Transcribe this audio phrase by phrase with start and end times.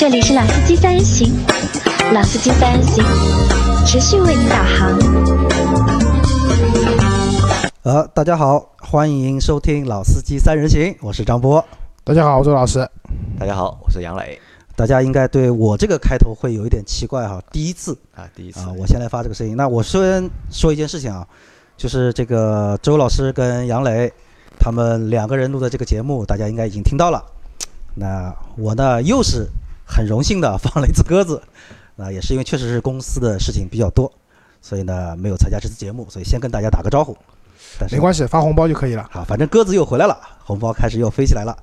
[0.00, 1.30] 这里是老司机三人行，
[2.14, 3.04] 老司机三人行，
[3.84, 4.98] 持续为您导航。
[7.82, 11.62] 呃，大家好，欢迎收听《老司机三人行》，我是张波。
[12.02, 12.78] 大家好，我是周老师。
[13.38, 14.40] 大家好，我是杨磊。
[14.74, 19.54] 大家应该对我这个开头会有一点奇怪哈，第一次啊，第一次啊，我先来发这个声音。
[19.54, 21.28] 那我先说一件事情啊，
[21.76, 24.10] 就是这个周老师跟杨磊
[24.58, 27.22] 他们两个人录的这个节目，大家应该已经听到了。
[27.94, 29.46] 那我呢，又是
[29.90, 31.42] 很荣幸的 放了一次鸽子，
[31.96, 34.10] 那也是因为确实是公司的事情比较多，
[34.62, 37.16] 所以呢没有参加这次节目，所以先跟大家打个招呼。
[37.78, 39.06] 但是没关系，发红包就可以了。
[39.10, 41.56] 好，反正鸽子又回来了，红包开始又飞起来了。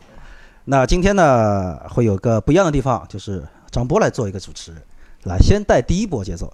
[0.66, 4.74] 那今天呢，会有个不一样的地方，就是张波来做一个主持，
[5.24, 6.52] 来先带第一波节奏。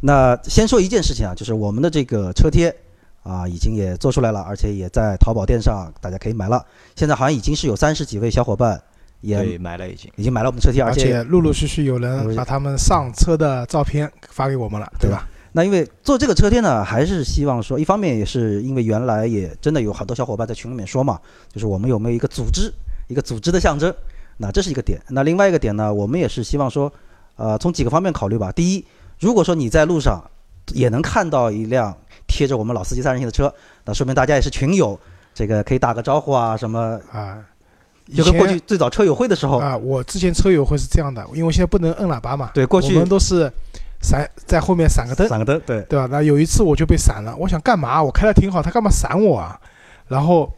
[0.00, 2.74] 那先说一件事情啊，就是我们的这个车贴
[3.22, 6.64] 啊，已经也做出来了，而且也在淘宝店上大家可以买了。
[6.94, 8.80] 现在好像已经是有三十几位小伙伴
[9.20, 15.26] 也买了已经，已经买了我们车贴，而且且陆陆续续有人把他们上车的照片发给我们了，对吧？
[15.52, 21.18] 那因为做这个车贴呢，还是希望说，一方面也是因为原来也真的有好多小伙伴在群里面说嘛，
[21.50, 22.70] 就是我们有没有一个组织，
[23.08, 23.92] 一个组织的象征，
[24.36, 25.00] 那这是一个点。
[25.08, 26.92] 那另外一个点呢，我们也是希望说，
[27.36, 28.52] 呃，从几个方面考虑吧。
[28.52, 28.84] 第一，
[29.18, 30.22] 如果说你在路上
[30.74, 33.50] 也能看到一辆贴着我们老司机三人行的车，
[33.86, 34.98] 那说明大家也是群友，
[35.32, 37.38] 这个可以打个招呼啊，什么啊，
[38.14, 43.50] 就跟过去最早车友会的时候，啊，我之前车友会是这样的，因为我现在不能摁喇叭嘛，对过去我们都是
[44.00, 46.06] 闪在后面闪个灯，闪个灯，对，对吧？
[46.10, 48.02] 那有一次我就被闪了，我想干嘛？
[48.02, 49.58] 我开的挺好，他干嘛闪我啊？
[50.06, 50.52] 然后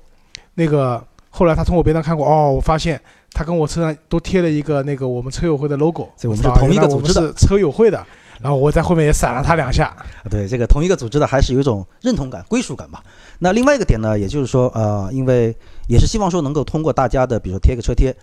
[0.55, 3.00] 那个后来他从我边上看过，哦，我发现
[3.32, 8.06] 他跟我车上都贴了一个那个我们车友会的 logo，所以我们是同一个组织的们是车友会的。
[8.41, 9.97] 然后我在后面也闪了他两下，
[10.31, 13.03] 对这个同一个组织的，还是有一种认同感、归属感吧。
[13.41, 15.55] 那另外一个点呢，也就是说，呃，因为
[15.89, 18.14] 也是希望说能够通过大家的，比如说贴个车贴，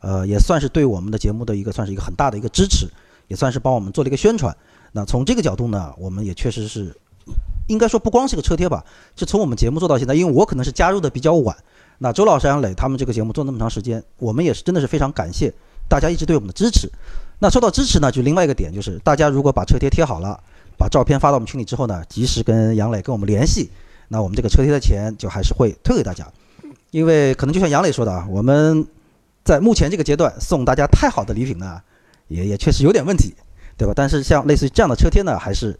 [0.00, 2.86] 呃，也算是对我们的节目的一个算是一个很大的一个支持，
[3.28, 4.56] 也算是帮我们做了一个宣传。
[4.92, 6.94] 那从这个角度呢，我们也确实是，
[7.66, 8.84] 应该说不光是个车贴吧，
[9.16, 11.56] 是从我们节目做到现在，因为我可能是加入的比较晚。
[11.98, 15.52] 那周老师、杨磊他们这个节目做那么长时间，我们也是真的是非常感谢
[15.88, 16.88] 大家一直对我们的支持。
[17.38, 20.38] 那说到支持呢，就另外一个点就是，大家如果把车贴贴好了，
[20.78, 23.70] 把照片发到我们群里之后呢，及时跟杨磊跟我们联系，
[24.08, 26.26] 那我们这个车贴的钱就还是会退给大家。
[26.90, 28.86] 因为可能就像杨磊说的啊，我们
[29.44, 31.80] 在目前这个阶段送大家太好的礼品呢，
[32.28, 33.34] 也也确实有点问题，
[33.76, 33.92] 对吧？
[33.94, 35.78] 但是像类似于这样的车贴呢，还是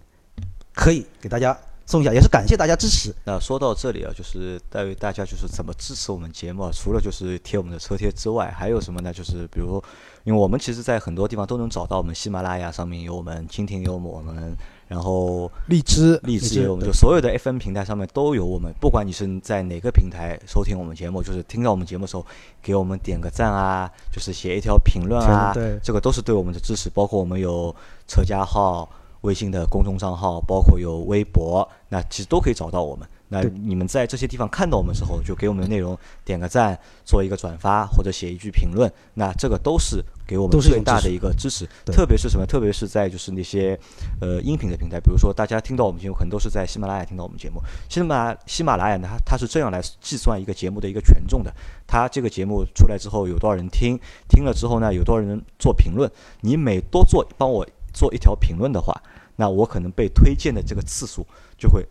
[0.74, 3.14] 可以给大家送一下，也是感谢大家支持。
[3.24, 9.12] 那说到这里啊，就是对于大家就是怎么支持我们节目啊，除了就是贴我们的车贴之外，还有什么呢？
[9.12, 9.82] 就是比如，
[10.24, 14.56] 因为我们其实在很多地方都能找到我们喜马拉雅上面有我们，蜻蜓有我们，
[14.88, 18.72] 然后荔枝荔枝枝有我们，就所有的 FM 平台上面都有我们。
[18.80, 22.24] 不管你是在哪个平台收听我们节目，就是听到我们节目的时候，
[22.62, 26.88] 给我们点个赞啊，就是写一条评论啊，对这个都是对我们的支持。
[26.88, 27.74] 包括我们有
[28.08, 28.88] 车家号。
[29.24, 33.08] 微信的公众账号，包括有微博，那其实都可以找到我们。
[33.28, 41.66] 那你们在这些地方看到我们之后，就给我们的内容点个赞，做一个转发或者写一句评论，那这个都是给我们最大的一个支持。
[41.84, 42.44] 对特别是什么？
[42.46, 43.76] 特别是在就是那些
[44.20, 47.60] 呃音频的平台，比如说大家听到我们节目，可能都是在喜马拉雅听到我们节目。
[47.88, 51.52] 喜马喜马拉雅呢，它它是这样来计算一个节目的一个权重的。
[51.88, 53.98] 它这个节目出来之后有多少人听，
[54.28, 56.08] 听了之后呢有多少人做评论，
[56.42, 58.94] 你每多做帮我做一条评论的话，
[59.36, 61.26] 那我可能被推荐的这个次数
[61.58, 61.86] 就会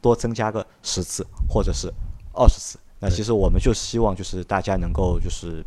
[0.00, 1.92] 多增加个十次或者是
[2.32, 2.78] 二十次。
[2.98, 5.64] 那其实我们就希望就是大家能够就是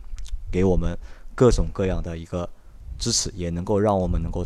[0.51, 0.97] 给我们
[1.35, 2.50] 各种各样的一个
[2.97, 4.45] 支持，也能够让我们能够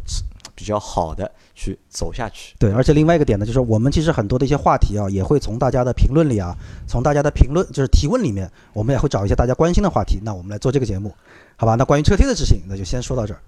[0.55, 2.55] 比较好的去走下去。
[2.57, 6.57] 对，而且另外一个点呢，就是我们其实很多的一些话题啊，也会从大家的评论里啊，
[6.88, 11.13] 从大家的评论就是提问里面，我们也会找一些大家关心的话题，那我们来做这个节目，
[11.57, 11.75] 好吧？
[11.75, 13.39] 那关于车贴的事情，那就先说到这儿。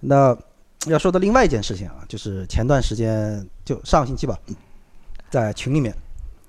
[0.00, 0.36] 那
[0.86, 4.38] 要说的另外一件事情啊，就是前段时间就上个星期吧，
[5.28, 5.94] 在群里面，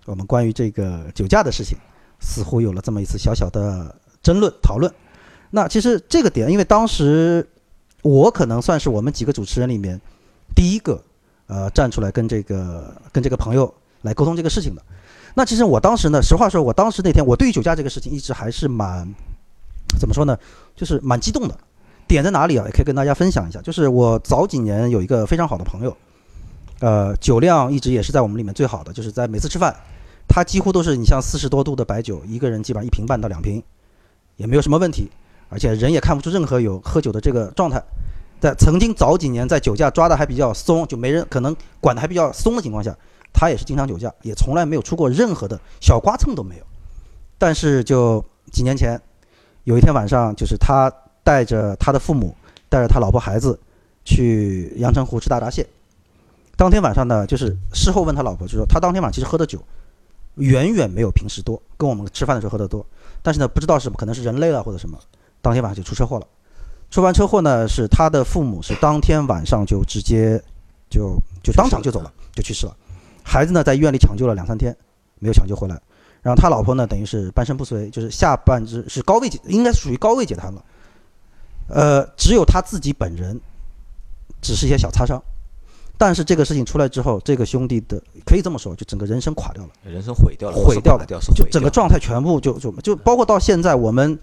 [0.05, 1.77] 我们关于这个酒驾的事情，
[2.19, 4.93] 似乎有了这么一次小小的争论讨论。
[5.49, 7.45] 那其实这个点，因为当时
[8.03, 9.99] 我可能算是我们几个主持人里面
[10.55, 11.03] 第一个
[11.47, 13.73] 呃站出来跟这个跟这个朋友
[14.03, 14.81] 来沟通这个事情的。
[15.33, 19.11] 那其实我当时呢，实话说，我当时那天我对于酒驾这个事情一直还是蛮
[19.99, 20.37] 怎么说呢，
[20.75, 21.57] 就是蛮激动的。
[22.09, 22.65] 点在哪里啊？
[22.65, 23.61] 也可以跟大家分享一下。
[23.61, 25.95] 就是我早几年有一个非常好的朋友，
[26.79, 29.73] 呃，酒量一直也是在我们里面最好的，就是在每次吃饭，
[30.27, 33.63] 他几乎都是你像四十多度的白酒，一个人基本上一瓶半到两瓶，
[34.35, 35.09] 也没有什么问题，
[35.49, 37.81] 而且人也看不出任何有喝酒的这个状态。
[38.39, 42.95] 在曾经早几年在酒驾抓的还比较松，就没人可能管的还比较松的情况下，
[43.33, 46.63] 他也是经常酒驾，也从来没有出过任何的小刮蹭都没有。
[47.37, 48.99] 但是就几年前，
[49.65, 50.89] 有一天晚上，就是他
[51.29, 52.35] 带着他的父母
[52.69, 53.59] 带着他老婆孩子
[54.03, 55.63] 去阳澄湖吃大闸蟹。
[56.57, 59.63] 当天晚上呢，就是事后问他老婆，就说他当天晚上其实喝的酒
[60.37, 62.83] 远远没有平时多，跟我们吃饭的时候喝的多。
[63.21, 64.97] 但是呢，不知道是可能是人累了或者什么，
[65.39, 66.25] 当天晚上就出车祸了。
[66.89, 70.41] 出完车祸呢，是他的父母是当天晚上就直接
[70.89, 72.75] 就就当场就走了，就去世了。
[73.21, 74.75] 孩子呢，在医院里抢救了两三天，
[75.19, 75.79] 没有抢救回来。
[76.23, 80.65] 然后他老婆呢，等于是半身不遂，就是下半肢是高位截，应该属于高位截瘫了。
[81.69, 83.39] 呃，只有他自己本人
[84.41, 85.21] 只是一些小擦伤，
[85.97, 94.17] 但是这个事情出来之后，这个兄弟的可以这么说，就整个人生垮掉了，人生毁掉了，毁掉了，掉，就整个状态全部就就就包括到现在，我们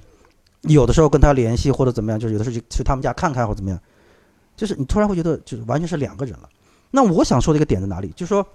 [0.63, 3.79] 有的时候跟他联系或者怎么样，就是有的时候去去他们家看看或者怎么样，
[4.57, 6.49] 就是你突然会觉得就是完全是两个人了。
[6.91, 8.13] 那我想说的一个点在哪里？
[8.17, 8.47] 就是说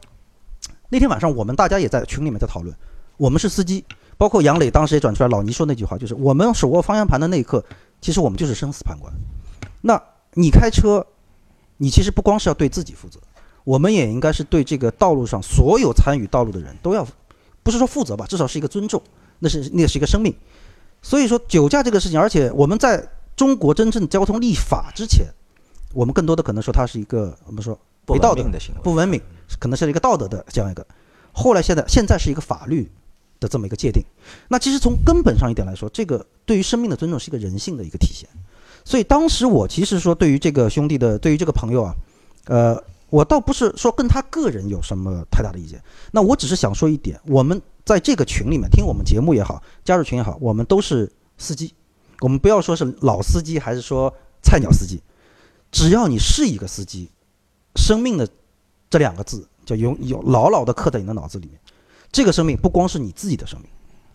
[0.89, 2.75] 那天晚上我们大家也在群里面在讨论，
[3.17, 3.85] 我们是司机，
[4.17, 7.63] 包括杨磊当时也转出来，老倪说那句话，就是我们手握方向盘的那一刻，
[8.01, 9.13] 其实我们就是生死判官。
[9.81, 10.01] 那
[10.33, 11.06] 你开车，
[11.77, 13.19] 你其实不光是要对自己负责，
[13.63, 17.07] 我们也应该是对这个道路上所有参与道路的人都要，
[17.63, 19.01] 不是说负责吧，至少是一个尊重，
[19.39, 20.36] 那是那是一个生命。
[21.01, 25.25] 所以说酒驾这个事情，而且我们在中国真正交通立法之前，
[25.94, 29.21] 我们更多的可能说它是一个我们说不道德文明的行为，不文明，
[29.59, 30.86] 可能是一个道德的这样一个。
[31.31, 32.92] 后来现在现在是一个法律
[33.41, 34.01] 的这么一个界定。
[34.47, 38.29] 那其实从根本上一点来说，这个对于生命的尊重是一个人性的一个体现。
[38.85, 41.95] 所以当时我其实说对于这个兄弟的，对于这个朋友啊，
[42.45, 45.83] 呃，我倒不是说跟他个人有什么太大的意见。
[46.11, 51.73] 那我只是想说一点，我们在这个群里面听我们节目也好，加入群也好，我们都是司机，
[52.21, 54.11] 我们不要说是老司机还是说
[54.41, 54.99] 菜鸟司机，
[55.71, 57.09] 只要你是一个司机，
[57.75, 58.27] 生命的
[58.89, 61.60] 这两个字就永有牢牢的刻在你的脑子里面。
[62.11, 63.69] 这个生命不光是你自己的生命，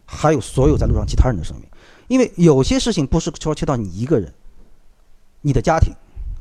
[0.04, 1.66] 还有所有在路上其他人的生命。
[2.08, 4.32] 因为有些事情不是说切到你一个人，
[5.40, 5.92] 你的家庭、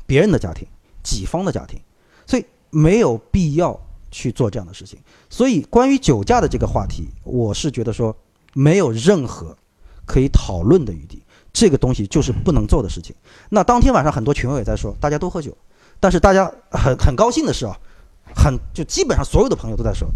[0.05, 0.67] 别人的家庭、
[1.01, 1.79] 己方的家庭，
[2.27, 3.79] 所以没有必要
[4.11, 4.99] 去做这样的事情。
[5.29, 8.15] 所以关于酒驾的这个话题，我是觉得说
[8.53, 9.57] 没有任何
[10.05, 13.15] 可以讨论的余地，这个东西就是不能做的事情。
[13.49, 15.57] 那当天晚上很多群友也在说，大家都喝酒，
[15.99, 17.75] 但是大家很很高兴的是啊，
[18.35, 20.07] 很就基本上所有的朋友都在说，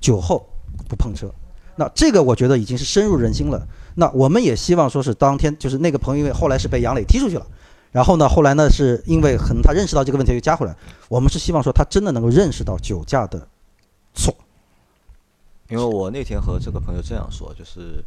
[0.00, 0.44] 酒后
[0.92, 1.32] 不碰车。
[1.76, 3.66] 那这个我觉得已经是深入人心了。
[3.94, 7.46] 那我们也希望说是当天就是那个朋友，因为后来是被杨磊踢出去了，
[7.90, 10.76] 然后呢，后来呢是因为可能他认识到这个问题又加回来。
[11.08, 13.48] 我们是希望说他真的能够认识到酒驾的
[14.12, 14.34] 错。
[15.70, 18.04] 因为我那天和这个朋友这样说，就是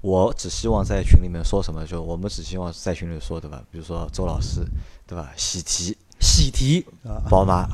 [0.00, 3.62] 我只希望在群里面说什么，就我们只希望在群里说，对吧？
[3.70, 4.66] 比如说周老师，
[5.06, 5.30] 对吧？
[5.36, 7.68] 喜提喜提啊，宝马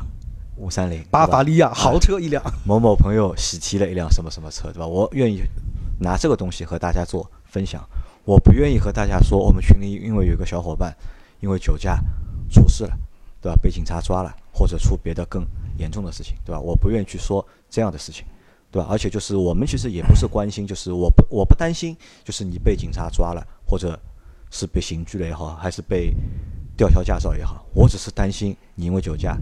[0.58, 4.86] 五三零，巴伐利亚豪车一辆， 某某朋友喜提了一辆什么什么车，对吧？
[4.86, 5.42] 我愿意
[6.00, 7.82] 拿这个东西和大家做分享，
[8.24, 10.94] 我不愿意和大家说我们群里因为有一个小伙伴
[11.40, 12.00] 因为酒驾
[12.50, 12.98] 出事了，
[13.40, 13.58] 对吧？
[13.62, 15.46] 被警察抓了，或者出别的更
[15.76, 16.60] 严重的事情，对吧？
[16.60, 18.24] 我不愿意去说这样的事情，
[18.72, 18.88] 对吧？
[18.90, 23.98] 而且就是我们其实也不是关心，就是我不我不担心，就是你被警察抓了，或者
[24.50, 26.12] 是被刑拘了也好，还是被
[26.76, 29.38] 吊销驾照也好，我只是担心你因为酒驾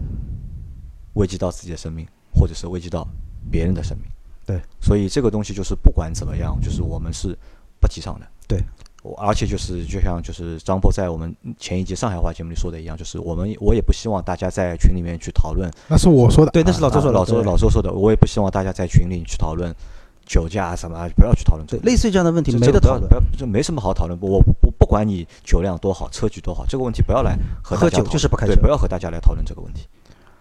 [1.17, 3.07] 危及到自己的生命，或者是危及到
[3.51, 4.07] 别人的生命。
[4.45, 7.37] 对，所以这个东西就是不管怎么样，就是我们是
[7.81, 8.25] 不提倡的。
[8.47, 8.63] 对，
[9.03, 15.69] 我而且就是就像就是张波在我们前一集上海话节目里说的一样，就是我们我也不希望大家在群里面去讨论。
[15.89, 16.51] 那是我说的。
[16.51, 19.75] 对，那是老周说老周老周说的，我也不希望大家在群里去讨论
[20.25, 23.25] 酒驾啊什么啊，不要去讨论类似于这样的问题这没得讨论这个不要不。
[23.25, 24.17] 要，这没什么好讨论。
[24.21, 29.87] 我不不管你酒量多好，车距多好，这个问题不要来和大喝酒家就是不开车不要和大家来讨论这个问题。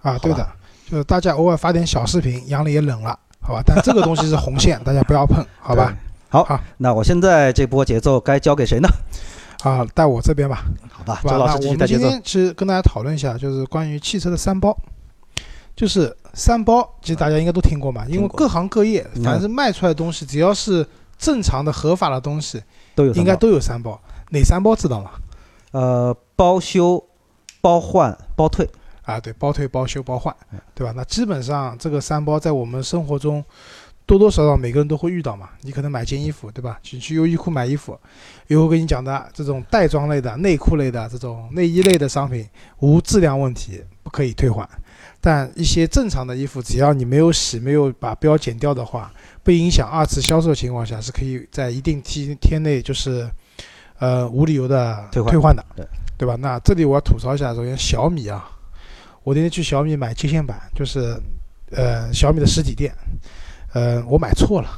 [0.02, 0.48] 啊，对好的，
[0.88, 3.62] 就是大家偶尔发点小视频，杨磊也冷了，好吧？
[3.66, 5.92] 但这个东西是红线， 大家不要碰，好吧？
[6.28, 8.88] 好好，那我现在这波节奏该交给谁呢？
[9.64, 12.08] 啊，带我这边吧， 好吧，周老师继那我们今续带节奏。
[12.08, 14.76] 天其实跟大家讨论一下，就是关于汽车的三包，
[15.74, 20.86] 就是三包，其实大家应该都听过嘛，因为各行各业嗯凡是卖出来的东西，只要是
[21.18, 22.62] 正常的合法的东西，
[22.94, 24.00] 都有应该都有三包。
[24.30, 25.10] 哪三包知道吗？
[25.72, 27.02] 呃包修、
[27.60, 28.68] 包换、包退。
[29.06, 30.92] 啊，对，包退、包修、包换嗯，对吧？
[30.94, 33.42] 那基本上这个三包在我们生活中
[34.04, 35.50] 多多少少每个人都会遇到嘛。
[35.62, 36.78] 你可能买件衣服，对吧？
[36.82, 37.98] 去去优衣库买衣服，
[38.48, 42.46] 有我跟你讲的这种袋装类的、内裤类的这种内衣类的商品，
[42.80, 44.68] 无质量问题不可以退换。
[45.20, 53.28] 但一些正常的衣服，只要你没有洗、没有把标剪掉的话，不影响二次销售情况下，是可以在一定期天内就是
[53.98, 55.86] 呃无理由的退换退换的，对
[56.18, 56.36] 对吧？
[56.36, 58.48] 那这里我要吐槽一下，首先小米啊，
[59.26, 61.20] 我那天去小米买接线板，就是
[61.72, 62.94] 呃小米的实体店，
[63.72, 64.68] 呃我买错了，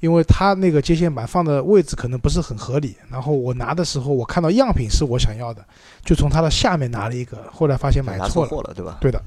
[0.00, 5.64] 因为它那个接线板放的位置可能不是很合理，然后我拿的时候我看到样品是我想要的，
[6.04, 8.98] 就从它的下面拿了一个，后来发现买错了，对吧？
[9.00, 9.22] 对的。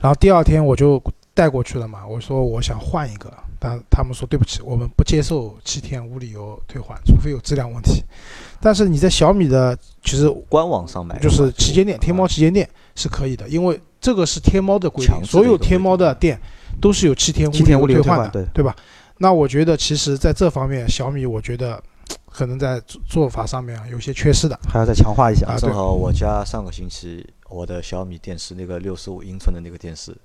[0.00, 0.98] 然后第二天我就
[1.34, 8.02] 带过去了嘛，我说我想换一个，但他们说对不起，我们不接受七天无理由退换，除非有质量问题。
[8.62, 12.66] 但是你在小米的其实官网上买就是旗舰店，天猫啊旗舰店
[13.00, 16.38] 是可以的，因为这个是天猫的规定，所有天猫的店
[16.80, 18.76] 都是有七天七天无理由退换的，换对对吧？
[19.18, 21.82] 那我觉得其实在这方面，小米我觉得
[22.30, 24.58] 可能在做做法上面啊有些缺失的。
[24.68, 25.56] 还要再强化一下啊。
[25.58, 30.16] 正好我家上个星期我的小米电视那个六十五英寸的那个电视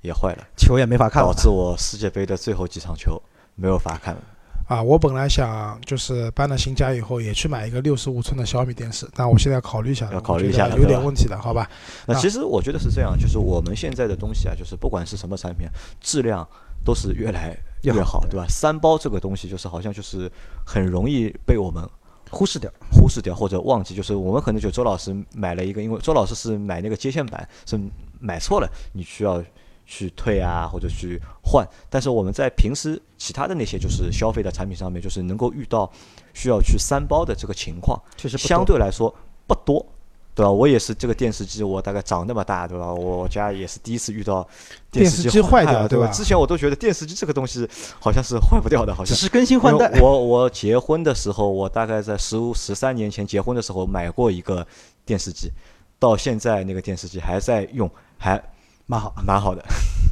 [0.00, 3.20] 也坏了，球也没法看了，导致我世界杯的最后几场球
[3.54, 4.22] 没有法看了。
[4.70, 11.68] 啊，我本来想就是搬了新家以后也去买一个六十五寸的小米电视，但我现在要考虑一下，要考虑一下有点问题的，好吧？
[12.06, 15.66] 那啊其实我觉得是这样，就是我们现在的东西啊，就是不管是什么产品，
[16.00, 16.48] 质量
[16.84, 18.46] 都是越来越越好，对吧？
[18.48, 20.30] 三包这个东西就是好像就是
[20.64, 21.84] 很容易被我们
[22.30, 22.70] 忽视掉。
[22.92, 27.76] 忽视掉或者忘记，就是我们可能就周老师买了一个，因为周老师是买那个接线板是
[28.20, 29.42] 买错了，你需要
[29.84, 35.90] 去退啊或者去换，但是我们在平时其他的那些就是消费的产品上面，就是能够遇到
[36.32, 39.12] 需要去三包的这个情况，确实相对来说
[39.46, 39.84] 不多。
[40.32, 40.50] 对吧？
[40.50, 42.94] 我也是这个电视机，我大概长那么大，对吧？
[42.94, 44.46] 我家也是第一次遇到
[44.90, 54.66] 电视视机坏掉对吧之前我都觉得电视机这个东西好像是坏不掉的，好像只是更新换代我我结婚的时候，我大概在十五十三年前结婚的时候买过一个
[55.04, 55.50] 电视机，
[55.98, 58.40] 到现在那个电视机还在用，还
[58.86, 59.12] 蛮好。
[59.26, 59.62] 蛮好的。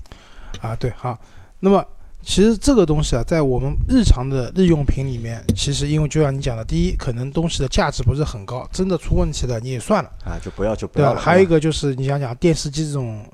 [0.61, 1.19] 啊，对，好。
[1.61, 1.85] 那么
[2.23, 11.09] 其实这个东西啊，在我们日常的日用品里面，其实因为就像你讲的，第一，可能东西的价值不是很高，真的出问题了你也算了，啊，就不要就不对吧？
[11.11, 11.21] 要了。
[11.21, 13.25] 还有一个个就是你想想，电视机这种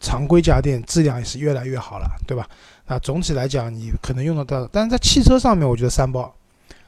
[0.00, 2.46] 常规家电质量也是越来越好了，对吧？
[2.86, 6.34] 啊，总体来讲你可能用得到，但是在汽车上面，我觉得三包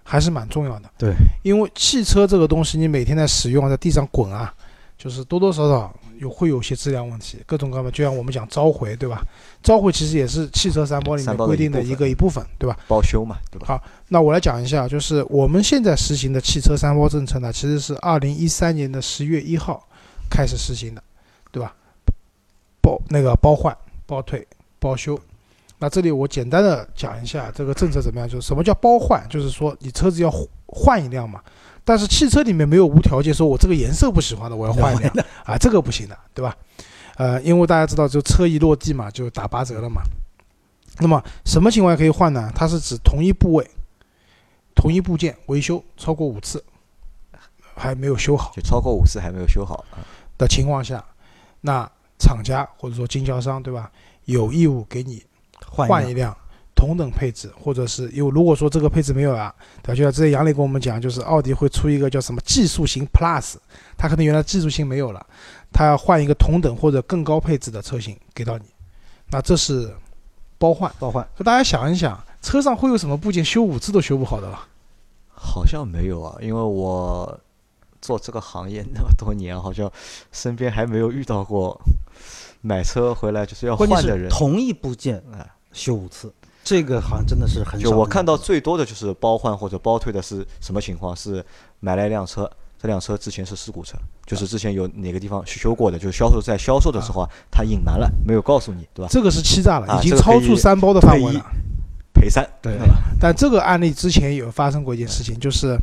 [0.02, 0.90] 还是蛮重要的。
[0.98, 4.52] 对，因为汽车这个东西，你每天在使用，在地上滚啊，
[4.98, 9.22] 就是多多少少有会有些质量问题，各种各样的，就像我们讲召回，对吧？
[9.62, 12.76] 召回其实也是汽车三包里面规定的一个一部分，对吧？
[12.86, 13.66] 包修嘛，对吧？
[13.66, 19.86] 好那我来讲一下，就是我们现在实行的汽车三包政策呢，其实是二零一三年的十月一号
[20.30, 21.02] 开始实行的，
[21.50, 21.74] 对吧？
[22.80, 24.46] 包那个包换、包退、
[24.78, 25.18] 包修。
[25.78, 31.42] 那这里我简单的讲一下这个政策怎么样，就是什么叫包换，就是说你车子要换换一辆嘛，
[31.84, 35.12] 但是汽车里面没有无条件说我这个颜色不喜欢的我要换一辆
[35.44, 36.56] 啊，这个不行的，对吧？
[37.16, 40.02] 呃，因为大家知道就车一落地嘛，就打八折了嘛。
[41.00, 42.50] 那么什么情况下可以换呢？
[42.54, 43.68] 它是指同一部位、
[44.74, 46.64] 同一部件维修超过五次
[47.74, 49.98] 还没有修好就超过五次还没有修好啊，
[50.38, 51.04] 的情况下，
[51.60, 51.88] 那
[52.18, 53.90] 厂家或者说经销商对吧，
[54.24, 55.22] 有义务给你
[55.74, 56.36] 换一辆换一辆
[56.74, 59.94] 同等配置，或者是有如果说这个配置没有了，对吧？
[59.94, 63.54] 就像之前杨磊跟我们讲，就是奥迪会出一个叫什么技术型 Plus，
[63.96, 65.24] 它可能原来技术型没有了，
[65.72, 68.64] 它要换一个同等或者更高配置的车型给到你，
[69.30, 69.94] 那这是
[70.58, 70.90] 包换。
[70.98, 74.68] 包换，那大家想一想，车上会有什么部件修五次都修不好的吧？
[75.32, 77.38] 好像没有啊，因为我
[78.00, 79.90] 做这个行业那么多年，好像
[80.32, 81.80] 身边还没有遇到过
[82.60, 84.28] 买车回来就是要换的人。
[84.28, 87.90] 同一部件哎修五次，这个好像真的是很少。
[87.90, 91.14] 就我看到最多的就是包换或者包退的是什么情况？
[91.14, 91.44] 是
[91.80, 92.50] 买了一辆车，
[92.80, 99.08] 这辆车之前是事故车，就是之前有哪个地方是修过的，就是销售在销售的时候啊，他隐瞒了，没有告诉你，对吧？
[99.10, 101.44] 这个是欺诈了，已经超出三包的范围了。
[102.14, 102.86] 赔三，对吧？
[103.20, 105.76] 但这个案例之前有发生过一件事情，就是，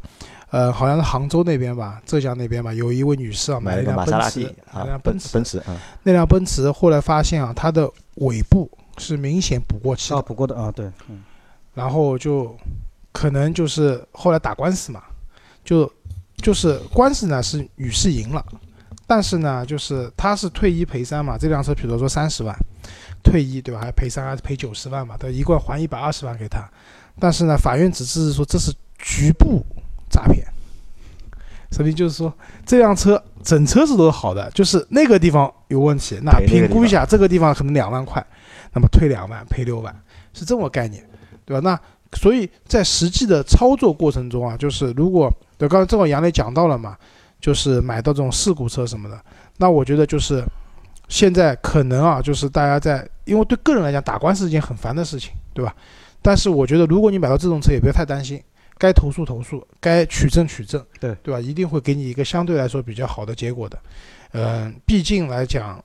[0.50, 11.24] 呃，好像是杭州那边吧，浙江那边吧，有一位女士啊买了一辆奔驰玛莎拉蒂，买了啊，奔辆奔驰，奔驰啊，那辆奔驰后来发现啊，它的尾部是明显补过期啊，的，补过的啊，对，嗯，
[11.74, 12.55] 然后就
[13.12, 15.01] 可能就是后来打官司嘛，
[15.63, 15.91] 就
[16.38, 18.45] 就是官司呢是女士赢了，
[19.07, 22.55] 但是呢就是她是退一赔三嘛，这辆车比如说三十万，
[23.24, 26.69] 退一对吧，还赔三还是赔九十万嘛，对，一共还一百二十万给他，
[27.19, 29.65] 但是呢法院只是说这是局部
[30.10, 30.45] 诈骗，
[31.71, 32.33] 所以就是说
[32.65, 38.25] 这辆车整车子都是好的，就是那个地方有问题，那评估一下这个地方可能两万块，
[38.73, 39.95] 那么退两万赔六万，
[40.33, 41.03] 是这么个概念，
[41.45, 41.61] 对吧？
[41.63, 46.97] 那所以在实际的操作过程中啊，就是如果对刚才正好杨磊讲到了嘛，
[47.39, 49.19] 就是买到这种事故车什么的，
[49.57, 50.43] 那我觉得就是
[51.07, 55.75] 现在可能啊，就是大家在因为对个人来讲打官司是一件很烦的事情，对吧？
[56.21, 58.41] 但是我觉得如果你买到这种车，也不要太担心，
[58.77, 61.39] 该投诉投诉，该取证取证，对对吧？
[61.39, 63.79] 一定会给你一个相对来说比较好的结果的。
[64.33, 65.83] 嗯、毕竟来讲，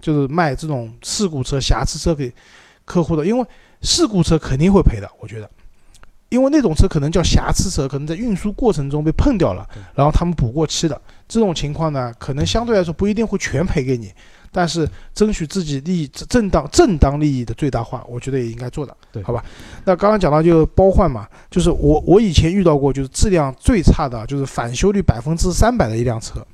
[0.00, 2.32] 就是卖这种事故车、瑕疵车给
[2.84, 3.46] 客户的，因为
[3.82, 5.50] 事故车肯定会赔的，我觉得。
[6.28, 14.12] 因为那种车可能叫瑕疵车，可能在运输过程中被碰掉了，然后他们补过漆的这种情况呢，可能相对来说不一定会全赔给你，
[14.50, 19.42] 但是争取自己利益正当正当利益的最大化，我觉得也应该做的，对好吧？
[19.84, 26.44] 那刚刚讲到就包换嘛，就是我我以前遇到过就是质量最差的，就是返修率百分之三百的一辆车，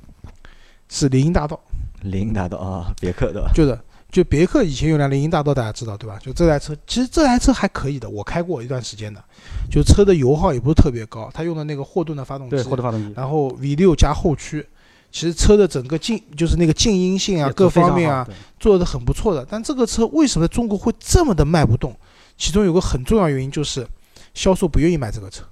[0.87, 1.59] 是林荫大道，
[2.03, 3.77] 林荫大道啊，别克的，就是
[4.11, 6.19] 就别克以前有辆林荫大道，大家知道对吧？
[6.21, 9.23] 就这台车，其实这台车还可以的，我开过一段时间的，
[9.71, 14.65] 就车的油耗也不是特别高，它用的那个霍顿的发动机，对，霍顿发动机，然后 V 六加后驱，
[15.11, 18.27] 其实车的整个静就是那个静音性啊，各方面啊
[18.59, 19.45] 做的很不错的。
[19.49, 21.95] 但这个车为什么中国会这么的卖不动？
[22.37, 23.87] 其中有个很重要原因就是
[24.33, 25.43] 销售不愿意买这个车。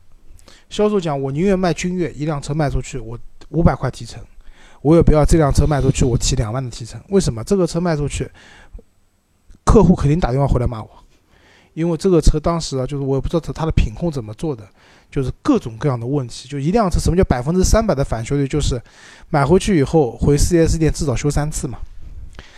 [0.69, 3.17] 销售讲，我宁愿卖君越一辆车卖出去，我
[3.49, 4.23] 五百块提成，
[4.81, 6.99] 我也不要这辆车卖出去我提两万的提成。
[7.09, 7.43] 为什么？
[7.43, 8.29] 这个车卖出去，
[9.63, 10.89] 客户肯定打电话回来骂我，
[11.73, 14.67] 因为这个车当时啊，就是我也不知道它它的品控怎么做的，
[15.09, 16.49] 就是各种各样的问题。
[16.49, 18.47] 就一辆车，什么叫百分之三百的返修率？
[18.47, 18.81] 就是
[19.29, 21.77] 买回去以后回 4S 店至少修三次嘛，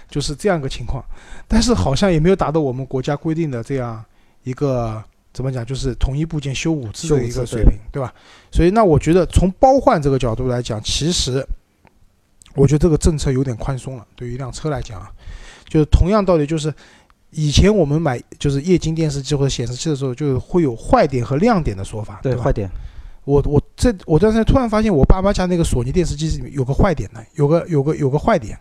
[0.10, 1.04] 就是这样一个情况。
[1.48, 4.04] 但是好像也没有达到我们国家规定的这样
[4.44, 5.04] 一个
[5.34, 8.14] 怎么讲，就是同一部件修五次的一个水平，对吧？
[8.52, 11.46] 所以那我觉得从包换这个角度来讲，其实
[12.56, 14.06] 我觉得这个政策有点宽松了。
[14.16, 15.12] 对于一辆车来讲啊，
[15.68, 16.74] 就是同样道理，就是
[17.32, 22.20] 以前我们买就是液晶电视机或者显示器的时候，就会有坏点和亮点的说法，吧？
[22.24, 22.70] 对坏点，
[23.26, 28.58] 我我这我当时突然发现，我爸妈家那个索尼电视机里面有个坏点呢，有个有个有个坏点。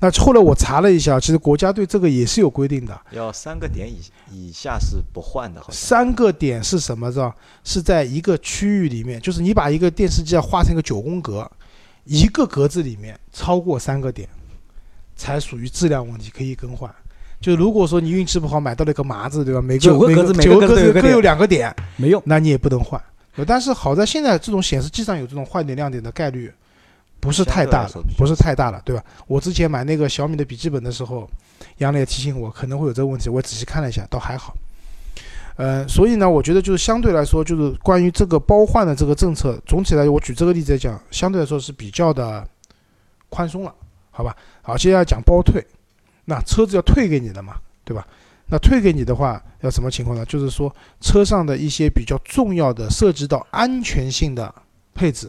[0.00, 3.98] 那后来我查了一下，其实国家对这个也是有规定的，要三个点以
[4.30, 5.76] 以下是不换的，好像。
[5.76, 7.10] 三个点是什么？
[7.10, 7.34] 知道？
[7.64, 11.50] 是在一个区域里面，就是你把一个电视机要画成一个九宫格，
[12.08, 14.26] 一个格子里面超过三个点，
[15.14, 16.92] 才属于质量问题，可以更换。
[17.38, 19.60] 就如果说你运气不好买到了一个麻子，对吧？
[19.60, 22.20] 每个每九个格子每个格子各有两个点，没用。
[22.24, 23.00] 那你也不能换。
[23.46, 26.50] 但是好在现在这种显示器上有这种坏点亮点的概率
[27.20, 29.04] 不是太大了不是太大了，对吧？
[29.26, 31.28] 我之前买那个小米的笔记本的时候，
[31.76, 34.56] 杨磊也提醒我可能会有这个问题，我仔细看了一下，倒还好。
[35.58, 42.46] 呃，所以呢，我觉得就是相对来说，就是关于这个包换的这个政策，总体来说，我举这个例子来讲，相对来说是比较的
[43.28, 43.74] 宽松了，
[44.12, 44.36] 好吧？
[44.62, 45.66] 好，接下来讲包退，
[46.24, 48.06] 那车子要退给你的嘛，对吧？
[48.46, 50.24] 那退给你的话，要什么情况呢？
[50.26, 54.54] 就是说车上的一些比较重要的、涉及到安全性的
[54.94, 55.28] 配置，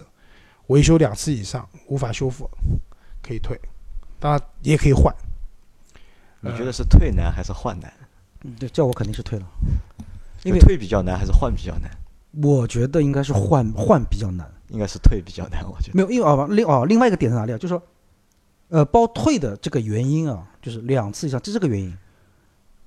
[0.67, 2.47] 维修两次以上无法修复，
[3.23, 3.59] 可以退，
[4.19, 5.11] 当然也可以换。
[6.39, 7.91] 你觉得是退难还是换难？
[8.43, 9.45] 嗯对，叫我肯定是退了。
[10.43, 11.89] 因为退比较难还是换比较难？
[12.43, 14.49] 我觉得应该是换换比较难。
[14.69, 15.95] 应该是退比较难，我觉得。
[15.95, 17.57] 没有，因为哦另哦另外一个点在哪里啊？
[17.57, 17.81] 就是说，
[18.67, 21.91] 呃，包退的这个原因啊，就是两次以上，这是个原因。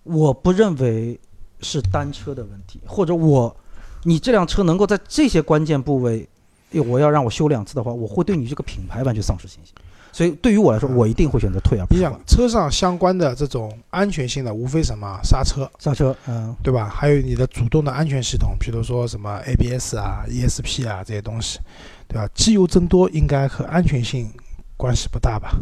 [0.04, 1.18] 我不认为
[1.58, 3.56] 是单车的问题，或者我
[4.04, 6.28] 你这辆车能够在这些关键部位，
[6.70, 9.74] 诶我要让我修两次的话，我会对你这个品牌完全丧失信心。
[10.12, 16.86] 所以对于我来说，我一定会选择退而不你想车上相关的这种安全性的，无非什么刹车，刹车，嗯，对吧？
[16.88, 21.58] 还有你的主动的安全系统，比如说什么 ABS 啊、ESP 啊这些东西，
[22.06, 22.28] 对吧？
[22.34, 24.30] 机油增多应该和安全性
[24.76, 25.56] 关系不大吧？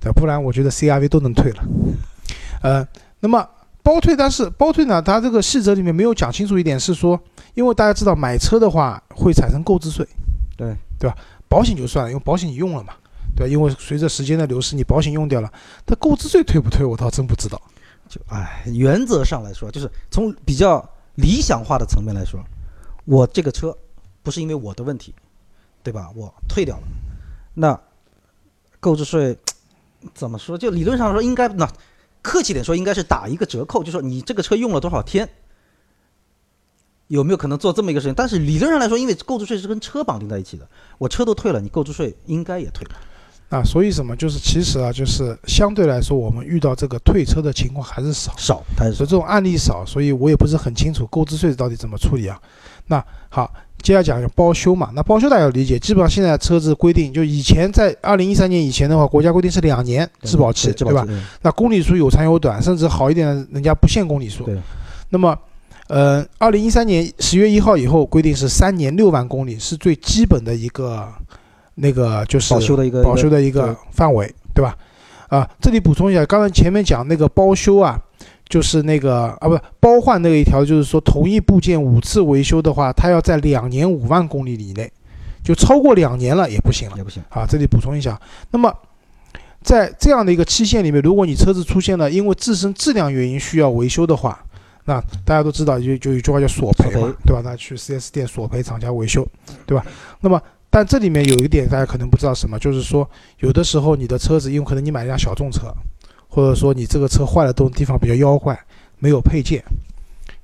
[0.00, 1.62] 对，不然我觉得 CRV 都能退了。
[2.62, 2.86] 呃，
[3.20, 3.46] 那么
[3.82, 7.20] 包退，但是包退呢，它这个细则里面没有讲清楚一点，是说，
[7.52, 10.06] 因为大家知道买车的话会产生购置税，
[10.56, 11.16] 对对吧？
[11.48, 12.94] 保险就算了，因为保险你用了嘛，
[13.42, 13.50] 对？
[13.50, 15.52] 因为随着时间的流逝，你保险用掉了，
[15.84, 17.60] 它购置税退不退，我倒真不知道。
[18.08, 22.42] 就哎，原则上来说，就是从比较理想化的层面来说，
[23.04, 23.76] 我这个车
[24.22, 25.14] 不是因为我的问题，
[25.82, 26.10] 对吧？
[26.16, 26.82] 我退掉了，
[27.54, 27.80] 那
[28.80, 29.38] 购置税
[30.12, 30.58] 怎么说？
[30.58, 31.70] 就理论上说应该，那
[32.20, 35.28] 客气点说，应该是打一个折扣，就说你这个车用了多少天，
[37.06, 38.14] 有没有可能做这么一个事情？
[38.14, 42.96] 但是理论上来说，因为购置税是跟车绑定在一起的，我车都退了，你购置税应该也退了。
[43.50, 44.16] 啊，所以什么？
[44.16, 48.62] 就是其实啊，就是相对来说，我们遇到这个退车的情况还是少，少，
[48.94, 52.40] 所以这种案例少，所以我也不是很清楚购置税到底怎么处理啊。
[52.86, 54.90] 那好，接下来讲包修嘛。
[54.94, 61.06] 那包修大家要理解，基本上现在车子规定，就以前在二零一三年以前的话，国家规定是两年质保期，对吧？
[61.42, 64.44] 那公里数有长有短，甚至好一点的，人家不限公里数。
[64.44, 64.56] 对。
[65.08, 65.36] 那么，
[65.88, 71.08] 呃，二零一三年十月一号以后规定是三年六万公里，是最基本的一个
[71.80, 74.76] 那个就是保修的一个保修的一个范围，对吧？
[75.28, 78.00] 啊，这里补充一下，刚才前面讲那个包修啊，
[78.48, 84.90] 就是那个啊，不包换那个一条，就是说同一部件五次维修的话，它要在两年五万公里以内，
[85.42, 86.96] 就超过两年了也不行了。
[86.96, 87.22] 也不行。
[87.28, 88.74] 啊，这里补充一下，那么
[89.62, 94.42] 在这样的一个期限里面，如果你车子出现了因为自身质量原因需要维修的话，
[94.86, 97.42] 那大家都知道，就就有一句话叫索赔索赔，嘛对吧？
[97.44, 99.24] 那去 4S 店索赔厂家维修，
[99.64, 99.84] 对吧？
[100.20, 103.08] 那么，但这里面有一点大家可能不知道什么，就是说
[103.40, 105.66] 有的时候你的车子，因为可能你买一辆小众车，
[106.28, 108.56] 或者说你这个车坏了东地方比较妖怪，
[108.98, 109.60] 没有配件，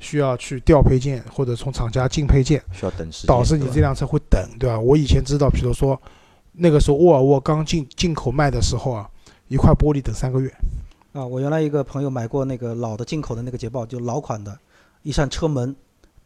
[0.01, 4.79] 需要去调配件或者从厂家进配件，需要等时间，导致你这辆车会等，对吧？
[4.79, 6.01] 我以前知道，比如说
[6.53, 9.09] 那个时候沃尔沃刚进进口卖的时候啊，
[9.47, 10.53] 一块玻璃等三个月。
[11.12, 14.59] 啊，我原来一个朋友买过那个老的进口的那个捷豹，就老款的，
[15.03, 15.75] 一扇车门，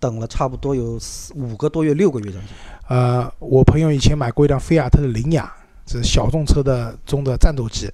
[0.01, 2.51] 等了差不多有四五个多月、六个月将近。
[2.89, 5.53] 呃，我朋友以前买过一辆菲亚特的凌雅，
[5.87, 7.89] 这是小众车的中的战斗机，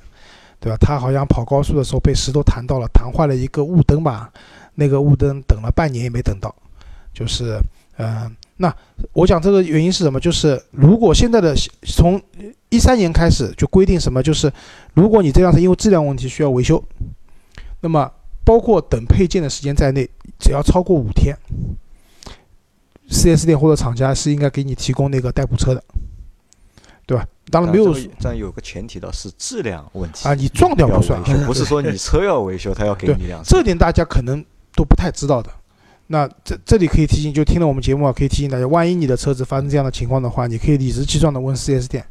[0.59, 0.79] 对吧？
[0.81, 4.33] 他好像跑高速的时候被石头弹到了，弹坏了一个雾灯吧，
[4.77, 6.55] 那个雾灯等了半年也没等到，
[7.12, 7.61] 就是，
[7.97, 8.75] 呃，那
[9.12, 10.19] 我讲这个原因是什么？
[10.19, 12.19] 就是如果现在的从
[12.71, 14.51] 一三年开始就规定什么，就是
[14.95, 16.83] 如果你这辆车因为质量问题需要维修，
[17.81, 18.11] 那么
[18.45, 21.37] 包括等配件的时间在内，只要超过五天。
[23.11, 25.83] 4S 店或者厂家是应该给你提供那个代步车的，
[27.07, 27.27] 对吧？
[27.51, 33.57] 当然没有这有个前提的是质量问题啊，你撞掉要不算不是说你车要维修，他要给你一辆车。
[33.57, 35.49] 这点大家可能都不太知道的。
[36.09, 42.05] 那这这里可以提醒，就听了我们节目啊，可以提醒大家，万一你的车子发生这样的情况的话，你可以理直气壮的问 4S 店，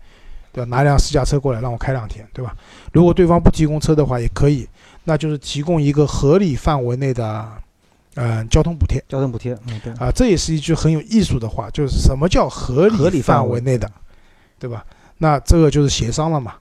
[0.53, 0.69] 对吧？
[0.69, 2.55] 拿辆试驾车过来让我开两天，对吧？
[2.93, 4.67] 如果对方不提供车的话，也可以，
[5.03, 7.45] 那就是提供一个合理范围内的，
[8.15, 9.03] 嗯、交通补贴。
[9.07, 13.89] 交通补贴，嗯，对，啊，这也是一句很有艺术的话，就是什么叫合合理范围内的，
[14.59, 14.85] 对吧？
[15.17, 16.55] 那这个就是协商了嘛。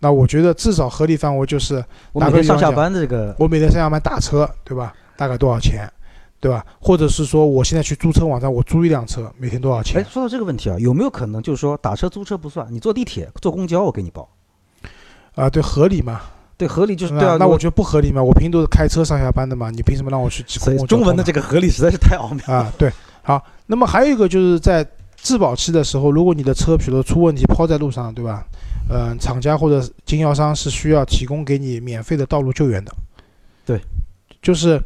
[0.00, 4.94] 那我觉得至少合理范围就是我每天上下班的这个，我每天上下班打车，对吧？
[5.16, 5.90] 大概多少钱，
[6.38, 6.64] 对吧？
[6.80, 10.04] 或者是说我现在去租车网站，我租一辆车，每天多少哎钱，？
[10.04, 14.28] 说到这个问题啊，有没有可能就是说打车租车不算，你坐地铁、坐公交我给你报？
[15.34, 16.20] 啊，对，合理嘛？
[16.58, 17.38] 对，合理就是对啊。
[17.38, 18.22] 那我觉得不合理嘛？
[18.22, 22.44] 我平时都是开车上下班的嘛，你凭什么让我去挤公共交通呢中文的这个合理实在是太奥妙。
[22.54, 22.92] 啊，对，
[23.22, 23.42] 好。
[23.66, 28.44] 那么还有一个就是在质保期的时候，如果你的车比如说出问题抛在路上，对吧？
[28.90, 32.92] 嗯、厂家或者经销商是需要提供给你免费的道路救援的。
[33.66, 33.78] 对，
[34.40, 34.82] 就是，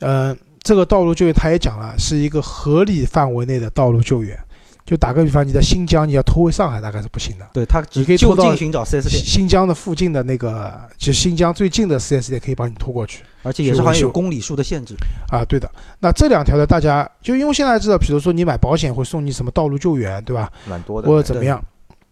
[0.00, 4.38] 嗯、这个道路救援他也讲了，是一个合理范围内的道路救援。
[4.86, 7.46] 就打个比方，你在新疆，你要拖回上海，大概是不行的。
[7.52, 13.24] 对他你可以拖到就近寻找 4S 店，新疆的附近的那个，就新疆最近的 4S 店可以帮你拖过去。
[13.42, 14.94] 而且也是好像有公里数的限制。
[15.30, 15.68] 啊，对的。
[15.98, 20.50] 那这两条呢，大家就因为现在知道，比如说你买保险会送你什么道路救援，对吧？
[20.68, 21.60] 蛮多的，或者怎么样？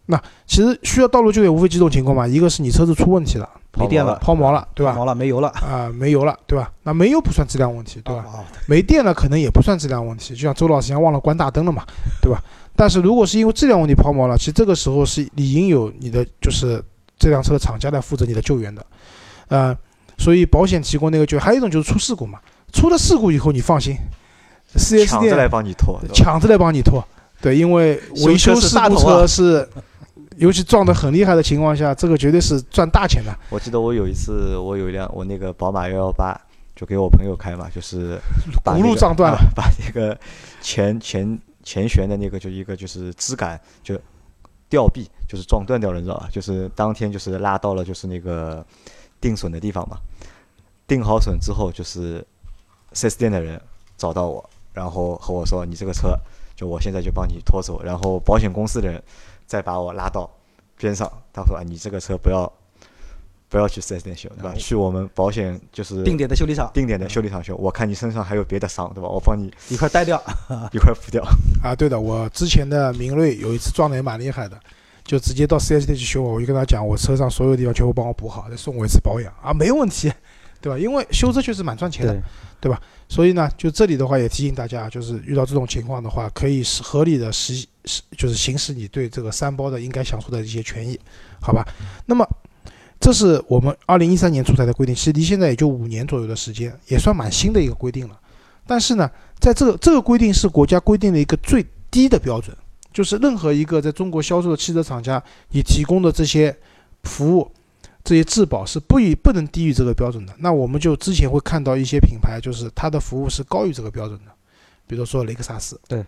[0.07, 4.95] 那其实需要道路救援无非几种情况嘛，一个是你车子出问题了，没电了，抛锚了，对吧？
[4.95, 6.71] 锚了，没油了，啊、没油了，对吧？
[6.83, 8.23] 那没油不算质量问题，对吧？
[8.27, 8.45] 啊？
[8.67, 11.83] 没电了可能也不算质量问题，就像周老师一样忘了关大灯了嘛，
[12.21, 12.39] 对吧？
[12.77, 16.83] 但是如果是因为质量问题抛锚了，其实这个时候是理应有你的就是
[17.19, 18.85] 这辆车的厂家来负责你的救援的，
[19.49, 19.77] 呃，
[20.19, 22.41] 所以保险提供那个救援，还有一种就是出事故嘛，
[22.73, 23.97] 出了事故以后你放心
[24.77, 27.03] ，4S 抢着来帮你拖，抢着来帮你拖，
[27.41, 29.69] 对，因为维修事故车是，
[30.37, 33.33] 尤其撞得很厉害的情况下，这个绝对是赚大钱的。
[33.51, 36.37] 我记得我有一次，我有一辆我那个宝马幺幺八，
[36.75, 38.19] 就给我朋友开嘛，就是
[38.65, 39.39] 把轱那个辘撞断了。
[39.39, 40.19] 啊 把那个
[40.61, 43.99] 前前前悬的那个就一个就是支杆就
[44.69, 46.29] 吊臂就是撞断掉了，你知道吧？
[46.31, 48.65] 就是当天就是拉到了就是那个
[49.21, 49.97] 定损的地方嘛，
[50.87, 52.25] 定好损之后，就是
[52.93, 53.61] 4S 店的人
[53.97, 56.17] 找到我，然后和我说你这个车
[56.55, 59.03] 就我现在就帮你拖走，然后保险公司的人
[59.47, 60.31] 再把我拉到
[60.77, 62.51] 边上，他说啊你这个车不要
[63.55, 64.53] 不要去四 S 店修，对吧？
[64.57, 69.09] 去我们保险就是定点的修理厂定点的修理厂修，我看你身上还有别的伤，对吧？
[69.09, 70.21] 我帮你一块带掉，
[70.75, 71.23] 一块补掉。
[71.63, 74.59] 啊，对的，我之前的明锐有一次撞的也蛮厉害的，
[75.05, 80.13] 就直接到四 S 店去修，我就跟他讲，我车上所有地方全部帮我补好，再送我一次保养啊，没问题，
[80.61, 80.77] 对吧？
[80.77, 82.21] 因为修车确实蛮赚钱的，
[82.61, 90.99] 对吧，所以呢，就这里的话也提醒大家，就是遇到这种情况的话，可以是合理的实实就是行使你对这个三包的应该享受的一些权益，
[91.41, 91.65] 好吧？
[92.07, 92.27] 那么
[93.05, 98.19] 这是我们二零一三年出台的规定，其实离现在也就五年左右的时间，也算蛮新的一个规定了。
[98.67, 102.57] 但是呢，在这个这个规定是国家规定的一个最低的标准，
[102.95, 106.57] 就是任何一个在中国销售的汽车厂家，你提供的这些
[107.03, 107.53] 服务。
[108.03, 110.35] 这些质保是不以不能低于这个标准的。
[110.39, 114.33] 那我们就之前会看到一些品牌，就是它的服务是高于这个标准的，
[114.87, 115.81] 比如说雷克萨斯。
[115.89, 116.05] 对，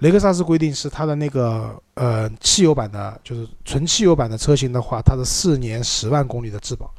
[0.00, 6.92] 雷克萨斯规定是它的那个呃汽油版的，就是纯汽油版的车型的话，它的四年十万公里的质保。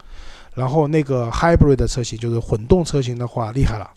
[0.54, 3.90] 然后那个 hybrid 的车型，就是混动车型的话，厉害了，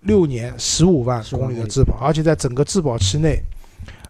[0.00, 3.40] 六年十五万15万公里的质保，而且在整个质保期内，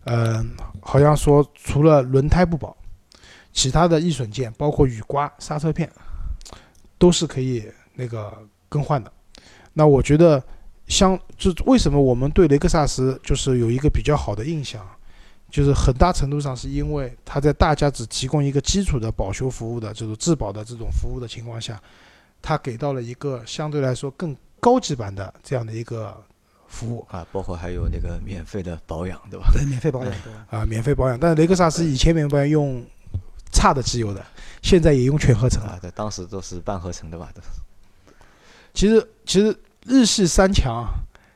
[0.05, 0.51] 嗯、
[0.81, 2.75] 好像说除了轮胎不保，
[3.53, 5.89] 其他的易损件，包括雨刮、刹车片，
[6.97, 8.33] 都是可以那个
[8.71, 9.13] 更换的。
[9.75, 10.43] 那我觉得
[10.93, 14.87] 相就为什么我们对雷克萨斯就是有一个比较好的印象，
[15.51, 21.81] 就是很大程度上是因为它在大家只提供一个基础的保修服务的这种质保的这种服务的情况下，
[22.43, 26.15] 它给到了一个相对来说更高级版的这样的一个
[26.69, 29.51] 服务啊，包括还有那个免费的保养，对吧？
[29.55, 30.33] 对，免费保养，对。
[30.51, 31.19] 啊，免费保养。
[31.19, 32.85] 但是雷克萨斯以前免费保养用
[33.51, 34.25] 差的机油的，
[34.61, 35.79] 现在也用全合成啊。
[35.81, 37.31] 对，当时都是半合成的吧？
[37.35, 37.49] 都是。
[38.75, 40.87] 其实，其实日系三强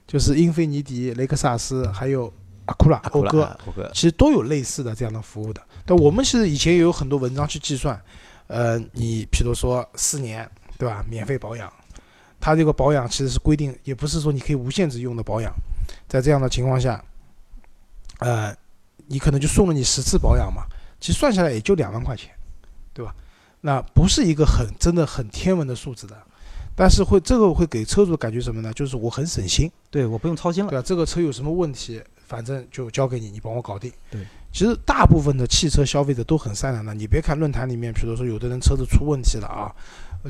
[0.07, 2.33] 就是英菲尼迪、雷克萨斯，还有
[2.67, 3.57] 阿库拉、讴歌，
[3.93, 5.61] 其实都有类似的这样的服务的。
[5.85, 8.01] 但我们其实以前也有很多文章去计算，
[8.47, 11.05] 呃，你比如说四年，对吧？
[11.09, 11.73] 免费保养，
[12.41, 15.53] 它这个保养其实是规定，也不是说你可以无限制用的保养。
[16.09, 17.05] 在这样的情况下，
[18.19, 18.55] 呃，
[19.07, 20.63] 你可能就送了你十次保养嘛，
[21.01, 22.31] 其实算下来也就两万块钱，
[22.93, 23.15] 对吧？
[23.61, 26.17] 那不是一个很真的很天文的数字的。
[26.77, 28.71] 但是会这个会给车主的感觉什么呢？
[28.75, 30.85] 就是我很省心，对我不用操心了，对吧？
[30.87, 33.91] 这个车有什么问题，反正就交给你，你帮我搞定。
[34.11, 34.21] 对，
[34.53, 36.93] 其实大部分的汽车消费者都很善良的。
[36.93, 39.73] 你别看论坛里面，比如说有的人车子出问题了啊，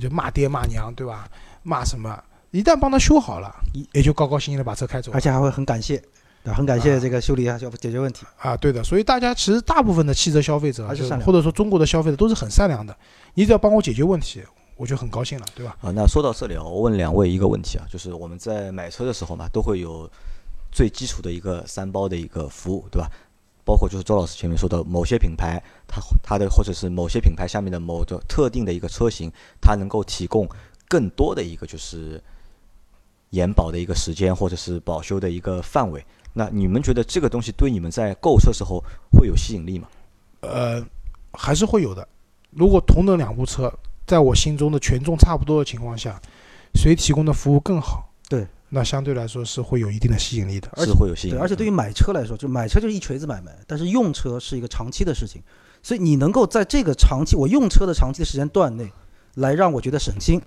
[0.00, 1.28] 就骂爹骂娘，对吧？
[1.64, 2.16] 骂什么？
[2.52, 3.52] 一旦帮他修好了，
[3.92, 6.00] 也就高高兴兴的把车开走，而且还会很感谢，
[6.44, 8.56] 对，很感谢这个修理啊，要解决问题啊。
[8.56, 10.86] 对的，所以大家其实大部分的汽车消费者，
[11.24, 12.96] 或者说中国的消费者都是很善良的。
[13.34, 14.42] 你只要帮我解决问题。
[14.76, 15.74] 我就很高兴了，对吧？
[15.80, 20.08] 啊，那说到这里啊，我问两位一个问题啊，就是我们在买车的时候嘛，都会有
[20.70, 23.10] 最基础的一个三包的一个服务，对吧？
[23.64, 30.46] 包括就是周老师前面说的某些品牌，它它的或者是某些品牌下面的某个特定的一个车型，它能够提供
[30.86, 32.22] 更多的一个就是
[33.30, 36.04] 延保的一个时间，或者是保修的一个范围。
[36.34, 39.88] 那你们觉得这个东西对你们在购车时候会有吸引力吗？
[40.42, 40.84] 呃，
[41.32, 42.06] 还是会有的。
[42.50, 43.72] 如果同等两部车。
[44.06, 46.20] 在我心中的权重差不多的情况下，
[46.74, 48.12] 谁提供的服务更好？
[48.28, 51.34] 对，那相对来说是会有一定的吸引力的，是会有吸引。
[51.34, 55.42] 对，而且对于买车来说，就买车就是一锤子买卖，但是用车是一个长期的事情，
[55.82, 58.92] 所以你能够在这个长期我用车的长期的时间段内，
[59.34, 60.40] 来让我觉得省心，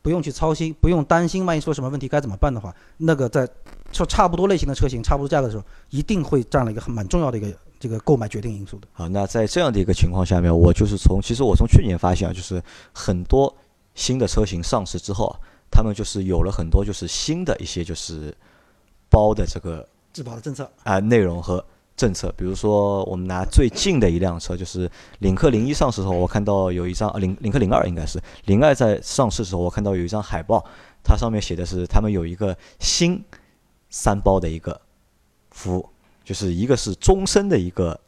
[0.00, 3.48] 不用去操心，不用担心万一出什么问题该怎么办的话，那个在
[3.92, 7.48] 说差不多类型的车型、差不多价格的时候，一定会占了一个很蛮重要的一个。
[7.82, 8.86] 这个购买决定因素的。
[8.92, 13.52] 好，那在这样的一个情况下面，我就是从其实我从去年发现啊，就是很多
[13.96, 15.34] 新的车型上市之后啊，
[15.68, 18.32] 他们就是有了很多就是新的一些就是
[19.10, 21.64] 包的这个质保的政策啊内容和
[21.96, 22.32] 政策。
[22.36, 30.64] 比如说，我们拿最近的一辆车，就是领克零一上市的时候，我看到有一张领领克零二应该是零二在上市的时候，我看到有一张海报，
[31.02, 33.20] 它上面写的是他们有一个新
[33.90, 34.80] 三包的一个
[35.50, 35.88] 服务。
[36.24, 37.98] 就是一个是终身的一个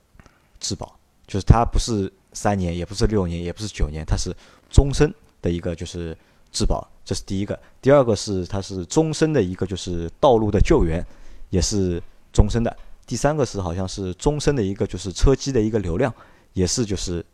[0.60, 0.96] 质保，
[1.26, 4.34] 就是它不是三年，也不是六年，也不是九年，它是
[4.70, 6.16] 终身的一个就是
[6.52, 7.58] 质保，这是第一个。
[7.82, 11.04] 第二个是它是终身的一个就是道路的救援，
[11.50, 12.00] 也是
[12.32, 12.74] 终身的。
[13.06, 16.14] 第三个是好像是终身的一个就是车机的一个流量，
[16.52, 17.24] 也是就是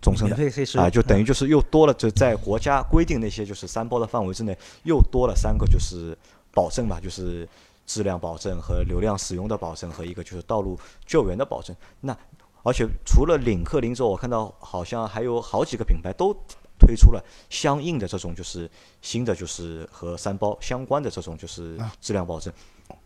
[0.00, 0.36] 终身的
[0.78, 6.18] 啊，就等于就是又多了，就在国家规定那些就是三包的范围之内，又多了三个就是
[6.52, 7.48] 保证吧，就是。
[7.92, 11.76] 质量保证和流量使用的保证和一个就是道路救援的保证。
[12.00, 12.16] 那
[12.62, 16.32] 而且除了领克零之后，我看到好像还有好几个品牌都
[16.78, 18.70] 推出了相应的这种就是
[19.02, 22.50] 新的就是和三包相关的这种就是质量保证。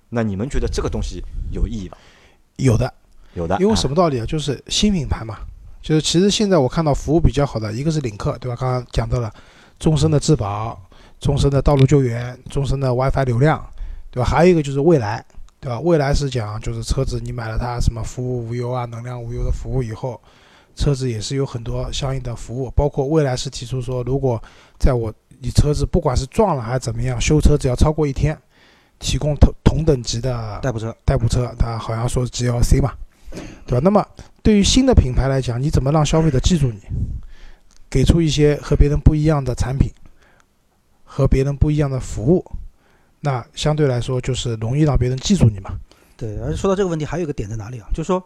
[0.09, 1.21] 那你们觉得这个东西
[1.51, 1.97] 有意义吗？
[2.57, 2.95] 有的，
[3.35, 3.57] 有的。
[3.59, 4.25] 因为什么道理啊？
[4.25, 5.39] 就是新品牌嘛。
[5.83, 8.57] 就是其实现在我看到服务比较好的一个是领克，对吧？
[8.57, 9.33] 刚刚讲到了
[9.79, 10.81] 终身的质保、
[11.19, 13.65] 终身的道路救援、终身的 WiFi 流量。
[14.17, 14.25] 对吧？
[14.25, 15.23] 还有一个就是未来，
[15.61, 15.79] 对吧？
[15.81, 20.19] 未来是讲就是车子你买了它什么服务无忧啊、能量无忧的服务以后，
[20.75, 24.43] 车子也是有很多相应的服务，包括未来是提出说，如果
[24.79, 28.35] 在我你车子不管是撞了还是怎么样，修车只要超过一天，
[28.99, 32.95] 提供同同等级的代步车，代步车，它好像说 GLC 嘛，
[33.67, 33.81] 对吧？
[33.85, 34.03] 那么
[34.43, 36.81] 对于新的品牌来讲，你怎么让消费者记住你，
[37.91, 39.91] 给出一些和别人不一样的产品，
[41.05, 42.43] 和别人不一样的服务？
[43.27, 45.77] 那相对来说就是容易让别人记住你嘛。
[46.17, 47.89] 对，而且说到这个问题，还有一个点在哪里啊？
[47.93, 48.23] 就是说，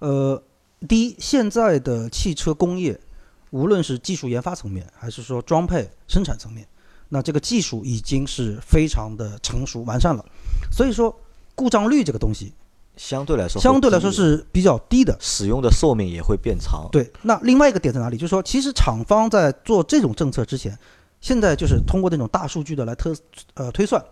[0.00, 0.40] 呃，
[0.86, 3.00] 第一，现在的汽车工业，
[3.48, 6.66] 无论是技术研发层面，还是说装配生产层面，
[7.08, 10.22] 那这个技术已经是非常的成熟完善了。
[10.70, 11.18] 所以说，
[11.54, 12.52] 故障率这个东西
[12.98, 16.86] 相对来说相对来说是比较低的，使用的寿命也会变长。
[16.92, 18.18] 对，那另外一个点在哪里？
[18.18, 20.78] 就是说，其实厂方在做这种政策之前，
[21.22, 23.10] 现在就是通过那种大数据的来推
[23.54, 24.04] 呃推算。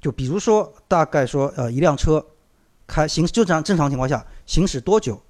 [0.00, 2.24] 就比如说，大概说，呃，一辆车
[2.86, 5.20] 开行就这样正常情况下行驶多久，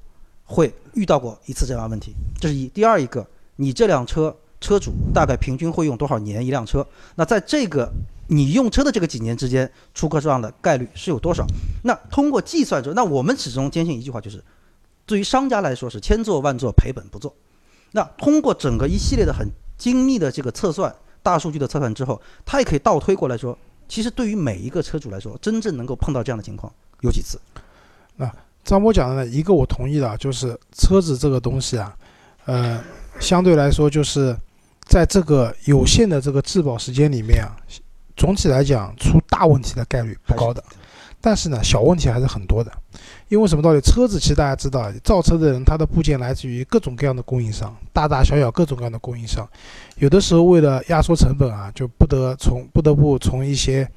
[0.44, 2.12] 会遇到过一次这样问题？
[2.40, 2.68] 这是一。
[2.68, 3.26] 第二一个，
[3.56, 6.86] 你这辆车车主大概平均会用多少年一辆车？
[7.14, 7.90] 那在这个
[8.26, 11.46] 你用车的这个几年之间出故障的概率是有多少？
[11.84, 14.44] 那通过计算之后，那我们始终坚信一句话，就是
[15.06, 17.34] 对于商家来说是千做万做赔本不做。
[17.92, 23.56] 那通过整个一系列的很精密的这个测算、大数据的测算之后，它也可以倒推过来说，
[23.88, 27.40] 其实对于每一个车主来说，真正能够碰到这样的情况有几次？
[28.16, 28.30] 那
[28.64, 31.96] 张波讲的呢，一个我同意的，就是车子这个东西啊，
[32.44, 32.82] 呃，
[33.18, 34.36] 相对来说就是
[34.84, 37.56] 在这个有限的这个质保时间里面啊，
[38.16, 40.62] 总体来讲出大问题的概率不高的，
[41.20, 42.70] 但是呢，小问题还是很多的。
[43.28, 43.80] 因为什么道理？
[43.80, 49.48] 车子其实大家知道，造车的人他的部件来自于各种各样的供应商，大大小小各种各样的供应商，
[49.96, 53.88] 有的时候为了压缩成本啊，就不得从不得不从一些，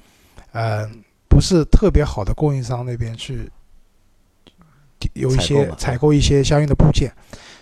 [0.52, 0.88] 呃，
[1.28, 3.50] 不是特别好的供应商那边去。
[5.14, 7.12] 有一些采购一些相应的部件，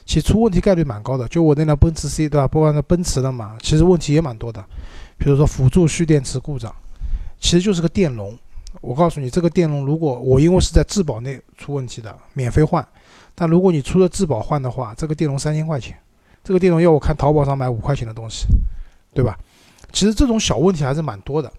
[0.04, 1.26] 其实出问题概率蛮高的。
[1.26, 2.46] 就我那辆奔驰 C 对吧？
[2.46, 4.62] 不管是奔驰的嘛，其实问题也蛮多的。
[5.16, 6.70] 比如说辅助蓄电池故障，
[7.40, 8.38] 其实就是个电容。
[8.80, 12.86] 我告诉你，这个电容如果我因为是在质保内出问题的，免费换。
[13.34, 15.96] 但如果你出了质保换的话，这个电容三千块钱，
[16.44, 18.46] 这个电容要我看淘宝上买五块钱的东西，
[19.14, 19.38] 对吧？
[19.92, 21.50] 其实这种小问题还是蛮多的。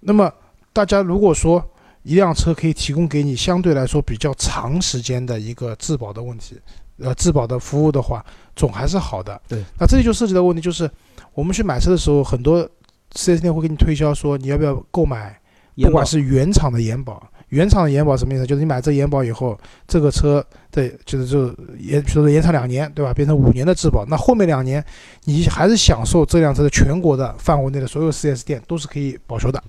[0.00, 0.32] 那么
[0.72, 1.62] 大家如果说，
[2.02, 6.60] 一辆车可以提供给你相对来说比较长时间的一个质保的问题，
[6.98, 9.40] 呃，质保的服务的话，总还是好的。
[9.48, 9.64] 对。
[9.78, 10.88] 那这里就涉及到问题，就是
[11.34, 12.62] 我们去买车的时候，很多
[13.16, 15.36] 四 S 店会给你推销说，你要不要购买，
[15.76, 18.46] 不管是原厂的延保，原厂的延保什么意思？
[18.46, 21.46] 就是你买这延保以后，这个车的就是就
[21.78, 23.12] 延，比如说延长两年，对吧？
[23.12, 24.84] 变成五年的质保，那后面两年
[25.24, 29.62] 你还是享受这辆车的全国的范围内的所有 4S 店都是可以保修的。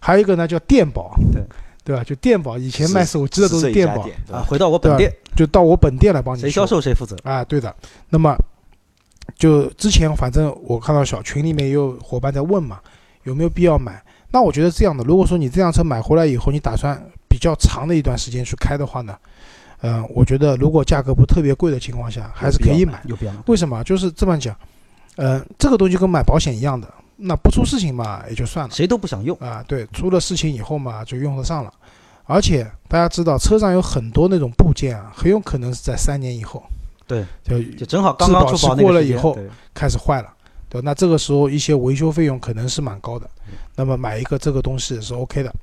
[0.00, 1.14] 还有一个呢，叫电保。
[1.32, 1.42] 对。
[1.86, 2.02] 对吧？
[2.02, 4.42] 就电保，以前卖手机的都是电保啊。
[4.48, 6.40] 回到我本店，就到我本店来帮你。
[6.40, 7.44] 谁销售谁负责啊？
[7.44, 7.76] 对的。
[8.08, 8.34] 那么，
[9.36, 12.80] 就之前反正我看到小群里面也有伙伴在问嘛，
[13.24, 14.02] 有没有必要买？
[14.34, 19.16] 那我觉得这样的，如果说你这辆车买回来以后，你打算比较长的一段时间去开的话呢，
[19.82, 23.00] 嗯，我觉得如果价格不特别贵的情况下，还是可以买。
[23.06, 23.44] 有必要吗？
[23.46, 23.84] 为什么？
[23.84, 24.52] 就是这么讲，
[25.18, 26.92] 嗯，这个东西跟买保险一样的。
[27.16, 28.74] 那不出事情嘛，也就算了。
[28.74, 31.72] 谁都不想用啊，对，出了事情以后嘛，就用得上了。
[32.24, 36.60] 而且大家知道，车上有很多那种部件啊，很有可能是在三年以后，
[37.06, 39.38] 对，就就正好刚刚出保过了以后
[39.72, 40.28] 开始坏了，
[40.74, 43.30] 对，那这个时候一些维修费用可能是蛮高的。
[43.76, 45.54] 那么买一个这个东西是 OK 的。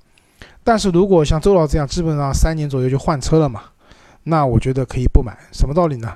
[0.64, 3.64] 但是如果像周老这样，基本上三年左右就换车了嘛，
[4.24, 5.38] 那我觉得可以不买。
[5.52, 6.14] 什么道理呢？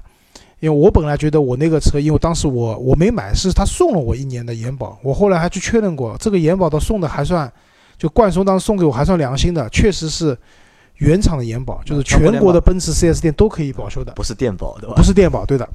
[0.61, 4.97] 因为我本来觉得我那个车，因为当时我我没买，是他送了我一年的延保。
[5.03, 7.51] 我后来还去确认过，这个延保的送的还算，
[7.97, 10.37] 就冠松当时送给我还算良心的，确实是
[10.99, 14.95] 原厂的延保，就是全国的奔驰 4S 店都可以保修的，不是电保对吧？
[14.95, 15.67] 不是电保，对的。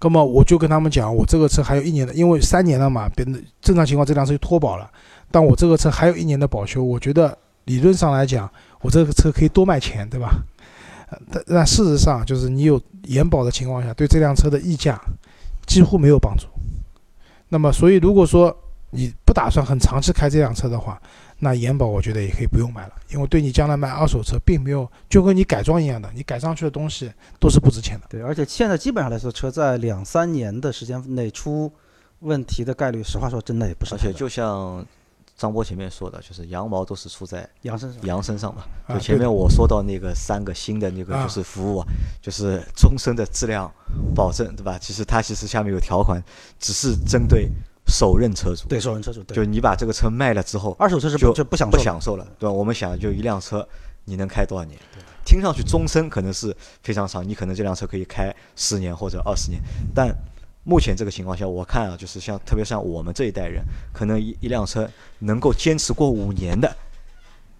[0.00, 3.24] 那么我就跟他们讲，我这个车还有一年的，因为三年了嘛，别
[3.62, 4.90] 正常情况这辆车就脱保了。
[5.30, 8.50] 但我这个车还有一年的保修，我觉得理论上来讲，
[8.82, 10.30] 我这个车可以多卖钱，对吧？
[11.32, 15.00] 但 但事实上，就是你有延保的情况下，对这辆车的溢价
[15.66, 16.46] 几乎没有帮助。
[17.48, 18.54] 那么，所以如果说
[18.90, 21.00] 你不打算很长期开这辆车的话，
[21.38, 28.06] 那延保我觉得也可以不用买了，因为对你将来买二手车并没有，就跟你改装一样的，你改上去的东西都是不值钱的。
[28.08, 31.72] 对，而且现在基本上来说，车在两三年的时间内出
[32.20, 33.94] 问题的概率，实话说真的也不是。
[33.94, 34.84] 而且就像。
[35.36, 38.62] 张波前面说的，就是羊毛都是出在羊身上，羊身上嘛。
[38.88, 41.84] 就前面我说到那个三个新的那个就是服务，
[42.22, 43.68] 就是终身的质量
[44.14, 44.78] 保证，对吧？
[44.78, 46.22] 其实它其实下面有条款，
[46.60, 47.50] 只是针对
[47.86, 48.68] 首任车主。
[48.68, 52.52] 对首任车主，对就你把这个车卖了之后，二手车是就就不享不享受了，对吧？
[52.52, 53.66] 我们想就一辆车
[54.04, 54.78] 你能开多少年？
[55.24, 59.60] 听上去终身可能是非常长，你可能这辆车可以开十年或者二十年，
[59.94, 60.14] 但。
[60.66, 66.74] 目前这个情况下，我看啊，就是像特别像我们这一代人，可能一一辆车能够坚持过五年的，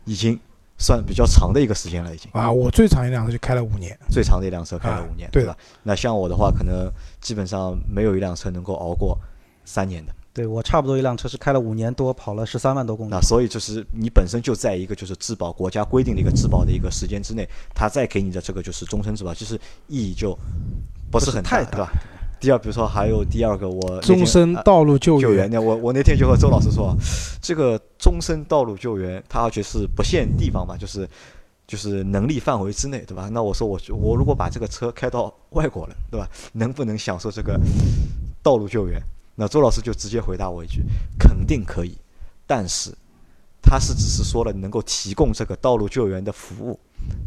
[0.07, 0.41] 已经
[0.79, 2.31] 算比较长的一个时间了，已经。
[2.33, 3.95] 啊，我最长一辆车就开了五年。
[4.09, 5.55] 最长的一辆车开了五年，对吧？
[5.83, 9.21] 那像我的话，可能基本上没有一辆车能够熬过
[9.65, 10.13] 三年的。
[10.33, 13.11] 对我差不多一辆车是开了五年多，跑了十三万多公里。
[13.11, 19.55] 那所以就是你本身就在一个就是质保国家规定的一个质保的一个时间之内，他再给你的这个就是终身质保，其实
[19.87, 20.37] 意义就
[21.09, 21.89] 不是很大，对吧？
[22.41, 25.49] 第二，比如说还有第二个，我终身道路救援。
[25.49, 26.97] 那我我那天就和周老师说，
[27.41, 31.09] 这个终身道路救援，它而且是不限地方嘛，就是
[31.65, 33.29] 就是能力范围之内，对吧？
[33.31, 36.29] 那我说我我如果把这个车开到外国了，对吧？
[36.53, 37.57] 能不能享受这个
[38.43, 39.01] 道路救援？
[39.35, 40.83] 那周老师就直接回答我一句：
[41.19, 41.97] 肯定可以。
[42.47, 42.91] 但是
[43.63, 46.79] 他是只是说了能够提供这个道路救援的服务，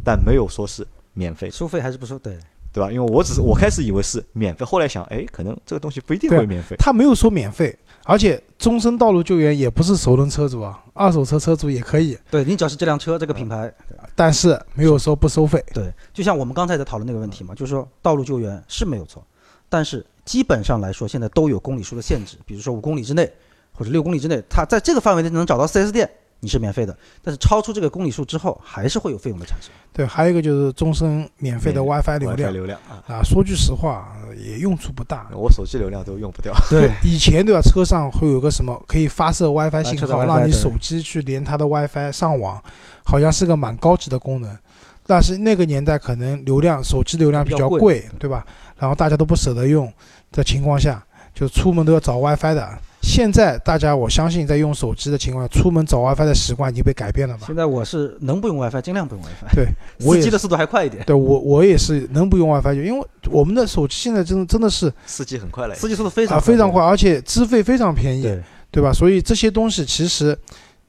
[0.04, 2.18] 但没有说是免费，收费还是不收？
[2.18, 2.38] 对。
[2.70, 2.92] 对吧？
[2.92, 6.76] 因为我只是我开始以为是免费，后来想，哎，可能这个东西不一定会免费。
[6.78, 13.72] 他没有说免费，而且终身道路救援也不是首轮车主啊，二手车车主也可以，对你只要是这辆车这个品牌，
[14.14, 15.64] 但是没有说不收费。
[15.72, 19.26] 对，就像我们刚才在讨论那个问题嘛，就是说道路救援是没有错，
[19.70, 23.32] 但是基本上来说，现在都有公里数的限制，比如说五公里之内
[23.72, 26.06] 或者六公里之内，它在这个范围内能找到 4S 店，
[26.40, 29.70] 你是免费的，但是超出这个公里数之后，还是会有费用的产生。
[29.90, 35.28] 对，还有一个就是终身免费的 WiFi 流量流量啊，啊，说句实话，呃也用处不大。
[35.32, 36.52] 我手机流量都用不掉。
[36.68, 37.62] 对， 以前对吧？
[37.62, 42.62] 车上会有个什么可以发射 WiFi 信号，让你手机去连它的 WiFi 上网，
[43.02, 44.56] 好像是个蛮高级的功能。
[45.04, 48.46] 但是那个年代可能流量手机流量比较贵，对吧？
[48.76, 49.90] 然后大家都不舍得用
[50.32, 51.04] 的情况下，
[51.34, 52.78] 就出门都要找 WiFi 的。
[53.00, 57.44] 现在大家我相信在用手机的情况下，出门找 WiFi 的习惯已经被改变了吧？
[57.46, 59.68] 现在我是能不用 WiFi 尽量不用 WiFi，对，
[60.00, 68.22] 我也司机的速度还快一点，对我我也是能不用 WiFi 就，因为我们的手机现在真的真的是司机很快了，司机速度非常啊非常快，，而且资费非常便宜。
[68.22, 68.92] 对，对吧？
[68.92, 70.36] 所以这些东西其实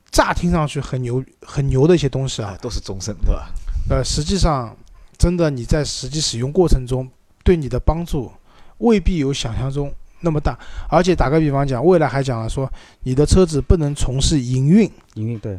[0.10, 3.50] 乍听上去很牛、很牛的一些东西啊，，啊都是终身，对吧？
[3.90, 4.76] 呃，实际上
[5.16, 7.08] 真的你在实际使用过程中
[7.44, 8.32] 对你的帮助
[8.80, 10.60] 未必有想象中那么大。
[10.90, 12.70] 而且打个比方讲，未来还讲了说，
[13.04, 15.58] 你的车子不能从事营运，营运对，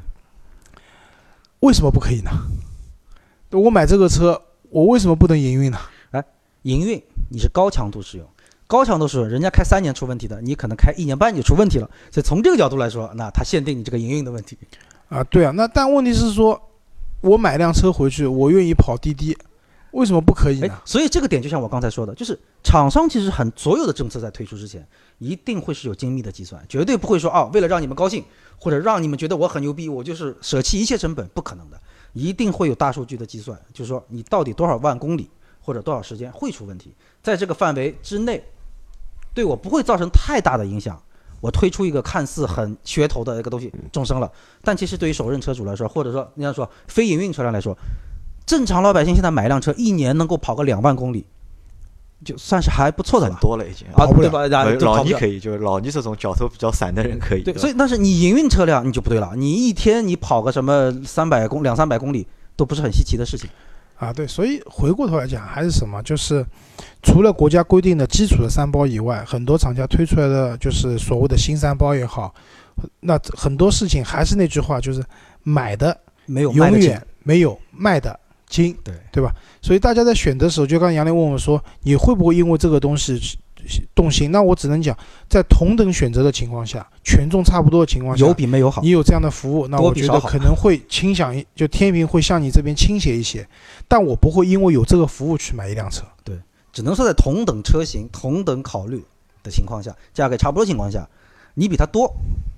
[1.61, 2.31] 为什么不可以呢？
[3.51, 5.79] 我买这个车，我为什么不能营运呢？
[6.11, 6.25] 哎
[6.63, 8.27] 营运你是高强度使用，
[8.67, 11.91] 高强度使用，人家开三年出问题的，你可能开一年半就出问题了。
[12.11, 14.59] 所以从这个角度来说，那它限定你这个营运的问题。
[15.09, 16.61] 啊，对啊，那但问题是说，
[17.23, 19.37] 我买辆车回去，我愿意跑滴滴，
[19.93, 24.87] 为什么不可以哎呢？，所以这个点就像我刚才说的，就是厂商其实很所有的政策在推出之前，
[25.19, 28.25] 一定会是有精密的计算，绝对不会说哦，为了让你们高兴，
[28.59, 31.81] 或者让你们觉得我很牛逼，我就是舍弃一切成本，不可能的，
[32.13, 35.29] 一定会有大数据的计算，就是说你到底多少万公里
[35.61, 38.45] 或者多少时间会出问题，在这个范围之内，
[39.35, 41.01] 对我不会造成太大的影响。
[41.43, 44.31] 我推出一个看似很噱头的一个东西众生了，
[44.61, 47.75] 但其实对于首任车主来说，或者说人家说非营运车辆来说，
[48.51, 51.25] 正常老百姓现在买一辆车，一年能够跑个两万公里，
[52.25, 53.87] 就算是还不错的很了多了已经。
[53.93, 54.65] 啊，跑不了对吧？
[54.81, 57.45] 老倪可以，就是老倪这种脚头比较散的人可以。
[57.45, 62.27] 对，吧所以但是你营运车辆你就不对了，你一天你跑个什么三百公两三百公里
[62.57, 63.49] 都不是很稀奇的事情。
[63.99, 66.45] 啊，对，所以回过头来讲，还是什么，就是
[67.05, 72.35] 除了国家规定的基础的三包以外，很多厂家推出来的就是所谓的新三包也好，
[72.99, 75.01] 那很多事情还是那句话，就是
[75.45, 75.97] 买的
[76.27, 78.19] 没有永远没有卖的
[78.51, 79.33] 精，对对吧？
[79.63, 83.19] 所以大家在选的时候，就刚刚杨磊问我说，你会不会因为这个东西
[83.95, 84.31] 动心？
[84.33, 84.97] 那我只能讲，
[85.29, 88.91] 在同等选择的情况下，权重差不多的情况下，有比没有好你。
[88.91, 93.47] 有这样的服务，那我觉得可能会倾向于就天平会向你这边倾斜一些，
[93.87, 96.05] 但我不会因为有这个服务去买一辆车。
[96.25, 96.37] 对
[96.73, 99.05] 只能说在同等车型、同等考虑
[99.43, 101.09] 的情况下，价格差不多情况下，
[101.55, 102.13] 你比它多，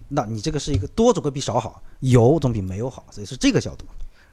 [0.09, 3.85] 那你这个是一个多总归比少好，有总比没有好，所以是这个角度。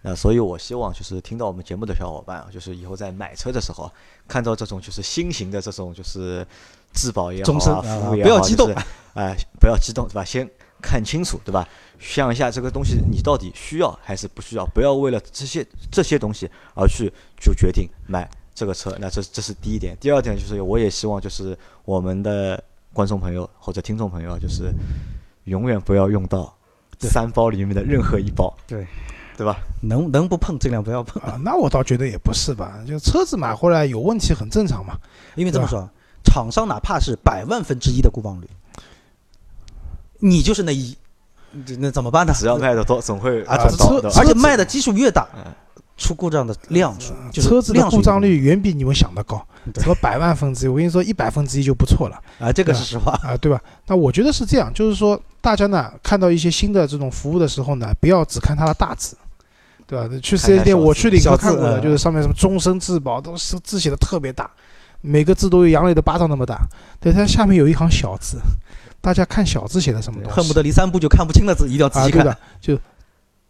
[0.02, 3.92] 那所以，我希望就是听到我们节目的小伙伴啊，就是以后在买车的时候啊，
[4.28, 6.46] 看到这种就是新型的这种就是
[6.94, 8.86] 质保也好啊，终身啊服务也好，不要激动就是，
[9.16, 10.24] 哎、不要激动，对吧？
[10.24, 10.50] 先
[10.82, 11.68] 看清楚，对吧？
[12.00, 18.96] 想一下这个东西你到底需要还是不需要，不要为了这些这些东西而去就决定买这个车。
[19.02, 19.98] 那这这是第一点。
[20.00, 24.74] 第二点就是，我也希望就是我们的观众朋友或者听众朋友啊，就是
[25.44, 26.56] 永远不要用到
[26.98, 28.88] 对三包里面的任何一包，对
[29.40, 29.56] 对吧？
[29.80, 34.98] 能能不碰尽量不要碰，啊，那我倒觉得也不是吧，就车子买回来有问题很正常嘛。
[35.36, 35.90] 因为这么说，
[36.26, 38.50] 厂商哪怕是百万分之一的故障率，
[40.20, 40.94] 你就是那一，
[41.66, 42.34] 这那怎么办呢？
[42.36, 45.46] 只要卖的多，总会啊赚到，车而且卖的基数越大嗯，
[45.96, 53.14] 出故障的量数就是车子的故障率远比你们想的高，对什么百万分之一，我跟你说一百分之一就不错了啊，这个是实话。
[53.24, 53.62] 啊，对吧？
[53.88, 59.16] 那我觉得是这样，就是说大家呢看到一些新的这种服务的时候呢，不要只看它的大字。
[59.90, 60.08] 对吧？
[60.22, 64.48] 去四看 S 店，我去领克看过的，嗯就是上面什么终身质保，都是字写的特别大，
[65.02, 66.62] 每个字都有杨磊的巴掌那么大。
[67.00, 68.38] 对，它下面有一行小字，
[69.02, 70.36] 大家看小字写的什么东西？
[70.38, 72.22] 恨不得离三步就看不清的字，一定要仔啊，细看。
[72.22, 72.80] 对的，就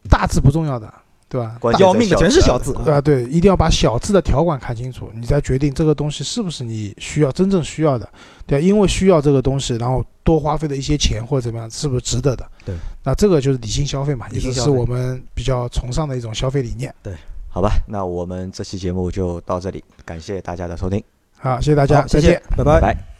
[0.09, 0.93] 大字不重要的，
[1.29, 1.55] 对吧？
[1.79, 8.09] 要命的全是小字啊对啊，对，一定要把小字的条款看清楚，你再决定这个东西是不是你需要真正需要的，
[8.47, 12.45] 对啊，因为需要这个东西，然后多花费的一些钱或者怎么样，是不是值得的？
[12.65, 16.93] 对，那这个就是理性消费嘛，也是是我们比较崇尚的一种消费理念。
[17.03, 17.13] 对
[17.47, 21.03] 好吧，那我们这期节目就到这里，感谢大家的收听。
[21.37, 23.18] 好，谢谢大家，谢谢再见。，拜拜拜。